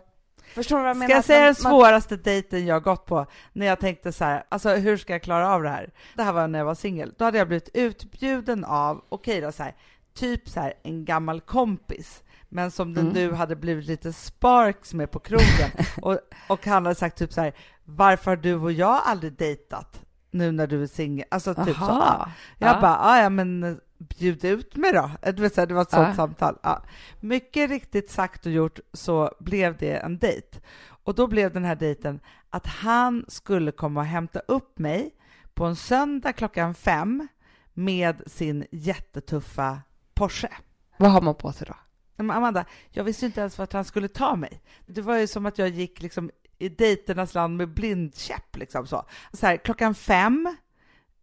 [0.54, 1.06] förstår du vad jag menar?
[1.08, 3.26] Ska jag säga man- den man- svåraste dejten jag gått på?
[3.52, 5.92] När jag tänkte så här, alltså hur ska jag klara av det här?
[6.16, 7.14] Det här var när jag var singel.
[7.18, 9.76] Då hade jag blivit utbjuden av, okej då så här,
[10.14, 12.22] typ så här en gammal kompis.
[12.48, 15.70] Men som den nu hade blivit lite sparks med på krogen.
[16.02, 16.18] och,
[16.48, 17.52] och han hade sagt typ så här,
[17.84, 20.02] varför har du och jag aldrig dejtat?
[20.30, 21.26] Nu när du är singel.
[21.30, 21.82] Alltså typ så.
[21.84, 22.30] Aha.
[22.58, 22.80] Jag Ja.
[22.80, 25.10] bara, "Ah, ja men bjud ut mig då.
[25.32, 26.14] Du vet, så det var ett sånt Ja.
[26.14, 26.58] samtal.
[26.62, 26.82] Ja.
[27.20, 30.58] Mycket riktigt sagt och gjort så blev det en dejt.
[31.04, 32.20] Och då blev den här dejten
[32.50, 35.10] att han skulle komma och hämta upp mig
[35.54, 37.28] på en söndag klockan fem
[37.74, 39.78] med sin jättetuffa
[40.14, 40.48] Porsche.
[40.96, 41.74] Vad har man på sig då?
[42.18, 44.60] Men Amanda, jag visste inte ens vart han skulle ta mig.
[44.86, 48.56] Det var ju som att jag gick liksom i dejternas land med blindkäpp.
[48.56, 49.04] Liksom så.
[49.32, 50.56] Så här, klockan fem,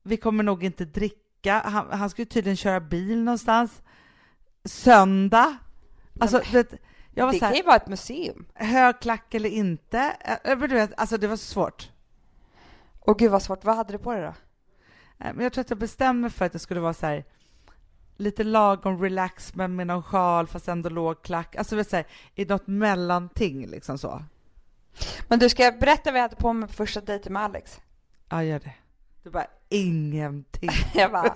[0.03, 1.61] vi kommer nog inte dricka.
[1.65, 3.81] Han, han skulle tydligen köra bil någonstans.
[4.63, 5.57] Söndag.
[6.19, 6.73] Alltså, du vet,
[7.13, 8.45] jag var Det så kan här, ju vara ett museum.
[8.53, 10.15] hög klack eller inte.
[10.43, 11.91] Men Du vet, alltså det var så svårt.
[12.99, 14.33] Och gud vad svårt, vad hade du på dig då?
[15.17, 17.25] Men jag tror att jag bestämde mig för att det skulle vara så här
[18.17, 21.55] lite lagom relax men med någon sjal fast ändå låg klack.
[21.55, 22.05] Alltså så här,
[22.35, 24.23] i något mellanting liksom så.
[25.27, 27.81] Men du, ska jag berätta vad jag hade på mig på första dejten med Alex?
[28.29, 28.73] Ja, gör det.
[29.23, 30.69] Du bara, ingenting.
[30.93, 31.35] Jag bara,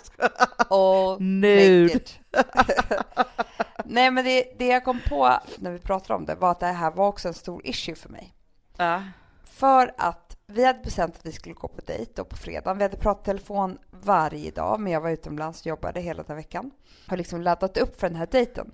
[0.70, 2.00] åh Nude.
[3.86, 6.66] Nej men det, det jag kom på när vi pratade om det var att det
[6.66, 8.34] här var också en stor issue för mig.
[8.78, 9.04] Ja.
[9.44, 12.78] För att vi hade bestämt att vi skulle gå på dejt då på fredagen.
[12.78, 16.72] Vi hade pratat telefon varje dag, men jag var utomlands och jobbade hela den veckan.
[17.08, 18.72] Har liksom laddat upp för den här dejten.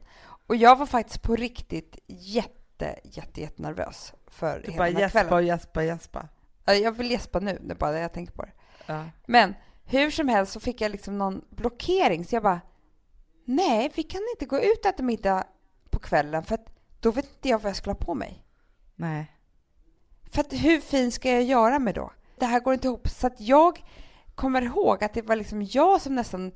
[0.48, 4.96] Och jag var faktiskt på riktigt jätte, jätte, jätte nervös för Du hela bara den
[4.96, 5.34] här gäspa kvällen.
[5.34, 6.28] och gäspa och gäspa.
[6.66, 8.52] Ja, Jag vill gäspa nu, det är bara det jag tänker på det.
[8.86, 9.06] Ja.
[9.26, 9.54] Men
[9.84, 12.62] hur som helst så fick jag liksom någon blockering, så jag bara
[13.46, 15.44] Nej, vi kan inte gå ut och äta middag
[15.90, 16.66] på kvällen för att
[17.00, 18.46] då vet inte jag vad jag skulle ha på mig.
[18.96, 19.32] Nej.
[20.32, 22.12] För att hur fin ska jag göra mig då?
[22.40, 23.10] Det här går inte ihop.
[23.10, 23.84] Så att jag
[24.36, 26.52] kommer ihåg att det var liksom jag som nästan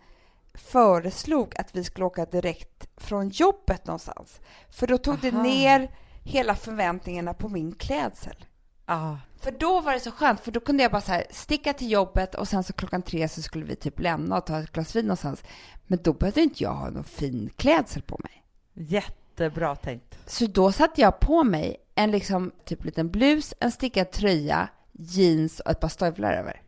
[0.53, 4.39] föreslog att vi skulle åka direkt från jobbet någonstans.
[4.69, 5.43] För då tog det Aha.
[5.43, 5.91] ner
[6.23, 8.45] hela förväntningarna på min klädsel.
[8.85, 9.19] Ja.
[9.41, 11.91] För då var det så skönt, för då kunde jag bara så här sticka till
[11.91, 14.95] jobbet och sen så klockan tre så skulle vi typ lämna och ta ett glas
[14.95, 15.43] vin någonstans.
[15.87, 18.43] Men då behövde inte jag ha någon fin klädsel på mig.
[18.73, 20.17] Jättebra tänkt.
[20.25, 25.59] Så då satte jag på mig en liksom typ liten blus, en stickad tröja, jeans
[25.59, 26.61] och ett par stövlar över.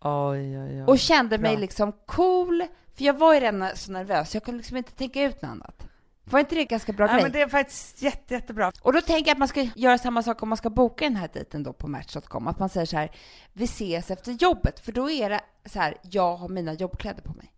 [0.00, 0.84] Oj, oj, oj.
[0.84, 1.60] Och kände mig bra.
[1.60, 2.64] liksom cool,
[2.96, 5.88] för jag var ju redan så nervös, jag kunde liksom inte tänka ut något annat.
[6.24, 7.22] Var inte det ganska bra ja, grej?
[7.22, 8.72] men det är faktiskt jätte, jättebra.
[8.82, 11.16] Och då tänker jag att man ska göra samma sak om man ska boka den
[11.16, 12.46] här dejten då på Match.com.
[12.46, 13.10] Att man säger så här,
[13.52, 17.32] vi ses efter jobbet, för då är det så här, jag har mina jobbkläder på
[17.32, 17.52] mig.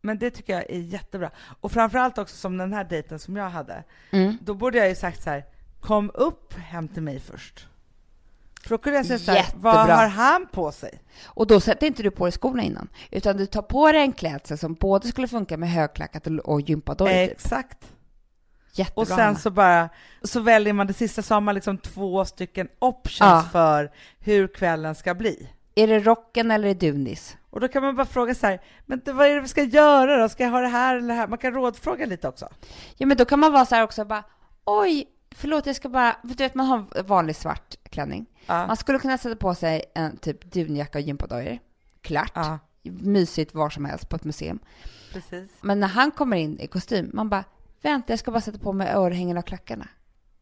[0.00, 1.30] Men det tycker jag är jättebra.
[1.60, 3.84] Och framförallt också som den här dejten som jag hade.
[4.10, 4.38] Mm.
[4.40, 5.44] Då borde jag ju sagt så här,
[5.80, 7.66] kom upp hem till mig först.
[8.62, 11.02] För då kunde jag säga så här, vad har han på sig?
[11.26, 14.12] Och då sätter inte du på dig skorna innan, utan du tar på dig en
[14.12, 17.12] klädsel som både skulle funka med högklackat och, gympadojor.
[17.26, 17.30] typ.
[17.32, 17.78] Exakt.
[18.72, 19.38] Jättebra, Och sen Hanna.
[19.38, 19.88] så bara,
[20.22, 23.44] så väljer man det sista så har man liksom två stycken options Ja.
[23.52, 25.48] för hur kvällen ska bli.
[25.74, 27.36] Är det rocken eller är det dunis?
[27.50, 30.16] Och då kan man bara fråga så här, men vad är det vi ska göra
[30.22, 30.28] då?
[30.28, 31.26] Ska jag ha det här eller det här?
[31.28, 32.48] Man kan rådfråga lite också.
[32.96, 34.24] Ja, men då kan man vara så här också, bara,
[34.64, 35.06] oj,
[35.38, 38.26] förlåt, jag ska bara, för du vet, man har vanlig svart klänning.
[38.46, 38.66] Ja.
[38.66, 41.58] Man skulle kunna sätta på sig en typ dunjacka och gympadojor.
[42.00, 42.32] Klart.
[42.34, 44.58] Ja, Mysigt var som helst på ett museum.
[45.12, 45.50] precis.
[45.60, 47.44] Men när han kommer in i kostym, man bara,
[47.82, 49.88] vänta, jag ska bara sätta på mig örhängen och klackarna.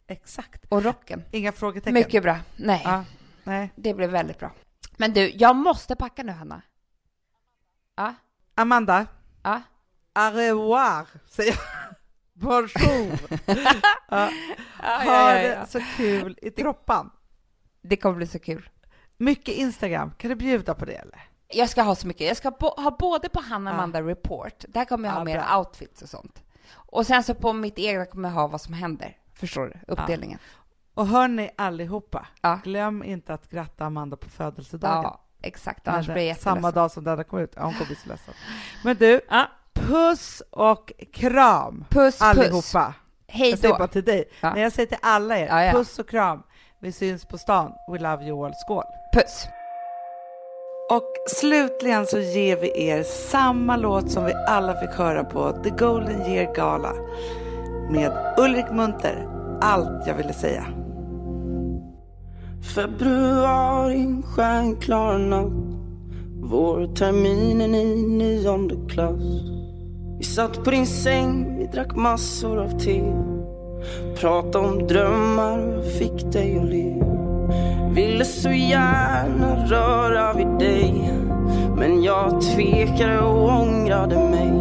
[0.07, 0.65] Exakt.
[0.69, 1.23] Och rocken.
[1.31, 1.95] Inga frågetecken.
[1.95, 2.39] Mycket bra.
[2.57, 3.05] Nej, Ja,
[3.45, 3.73] nej.
[3.77, 4.53] det blev väldigt bra.
[4.97, 6.63] Men du, jag måste packa nu, Hanna.
[7.97, 8.15] Ja,
[8.55, 9.07] Amanda,
[9.43, 9.63] ja.
[10.15, 11.96] au revoir, säger jag.
[12.41, 13.19] Bonjour.
[14.09, 14.31] ja.
[14.83, 17.11] ja, Ha det så kul i troppan.
[17.83, 18.69] Det kommer bli så kul.
[19.17, 21.21] Mycket Instagram, kan du bjuda på det eller?
[21.49, 22.27] Jag ska ha så mycket.
[22.27, 23.75] Jag ska ha både på Hanna Ja.
[23.75, 25.59] Amanda Report, där kommer jag ha Ja, mer bra.
[25.59, 26.43] outfits och sånt.
[26.75, 29.17] Och sen så på mitt egna kommer jag ha vad som händer.
[29.35, 29.93] Förstår du?
[29.93, 30.39] Uppdelningen.
[30.95, 32.61] Och hörni allihopa, Ja.
[32.65, 35.03] glöm inte att gratta Amanda på födelsedagen.
[35.03, 35.89] Ja, exakt.
[35.89, 37.53] Annars blir jag Samma dag som denna kom ut.
[37.57, 38.35] Ja, hon kommer bli så ledsen.
[38.85, 39.47] Men du, Ja.
[39.77, 42.23] Puss och kram Puss, puss.
[42.23, 42.95] allihopa.
[43.29, 43.79] Hej Jag säger då.
[43.79, 44.25] bara till dig.
[44.41, 44.53] Ja.
[44.55, 45.47] Nej, jag säger till alla er.
[45.47, 45.73] Ja, ja.
[45.73, 46.43] Puss och kram.
[46.81, 47.73] Vi syns på stan.
[47.93, 48.53] We love you all.
[48.55, 48.85] Skål!
[49.15, 49.47] Puss.
[50.91, 55.71] Och slutligen så ger vi er samma låt som vi alla fick höra på The
[55.71, 56.93] Golden Year Gala
[57.91, 59.29] med Ulrik Munter.
[59.61, 60.65] Allt jag ville säga.
[62.75, 65.53] Februari, stjärnklar natt
[66.51, 69.23] Vårterminen i nionde klass
[70.19, 73.03] vi satt på din säng, vi drack massor av te.
[74.21, 77.03] Pratade om drömmar och jag fick dig att le?
[77.91, 81.13] Ville så gärna röra vid dig.
[81.77, 84.53] Men jag tvekade och ångrade mig.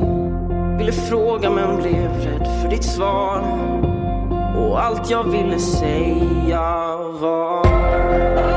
[0.78, 3.43] Ville fråga men blev rädd för ditt svar.
[4.58, 6.62] Och allt jag ville säga
[7.22, 8.55] var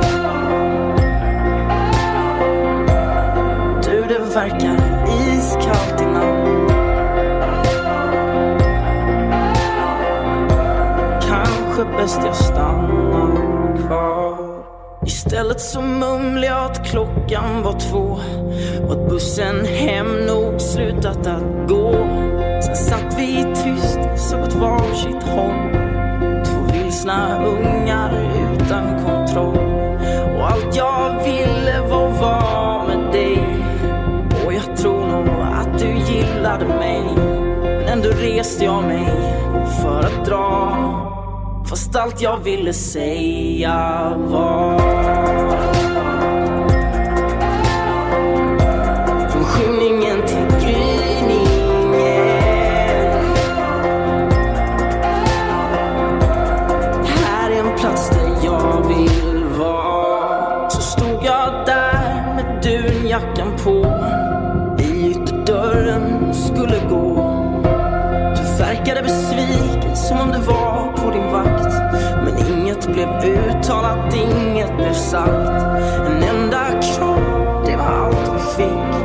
[12.09, 14.39] bäst jag stannar kvar.
[15.07, 18.19] Istället så mumlar jag att klockan var två
[18.87, 21.93] och att bussen hem nog slutat att gå.
[22.63, 25.73] Sen satt vi tyst, såg åt varsitt håll.
[26.45, 29.59] Två vilsna ungar utan kontroll.
[30.37, 33.39] Och allt jag ville var att vara med dig.
[34.47, 37.03] Och jag tror nog att du gillade mig.
[37.63, 39.07] Men ändå reste jag mig
[39.83, 40.98] för att dra
[41.69, 45.28] Fast allt jag ville säga var
[73.29, 75.63] uttalat, inget blev sagt.
[76.07, 79.05] En enda kram, det var allt vi fick.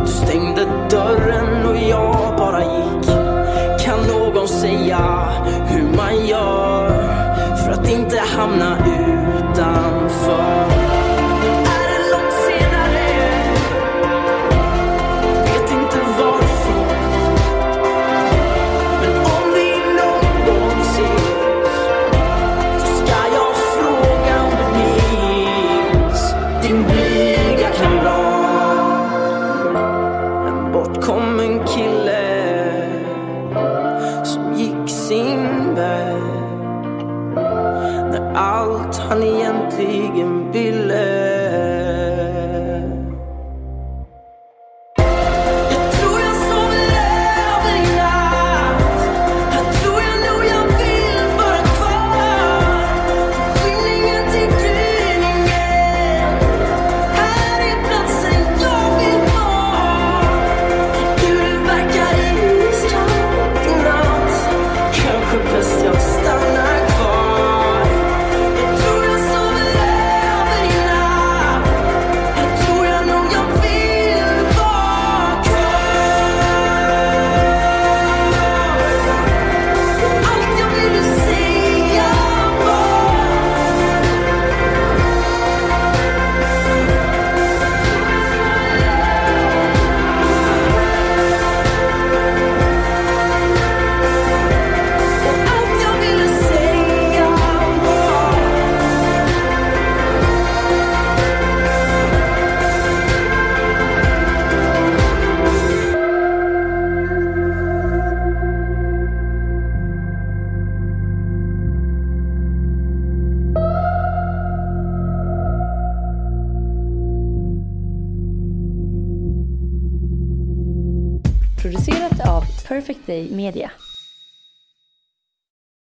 [0.00, 2.97] Du stängde dörren och jag bara gick.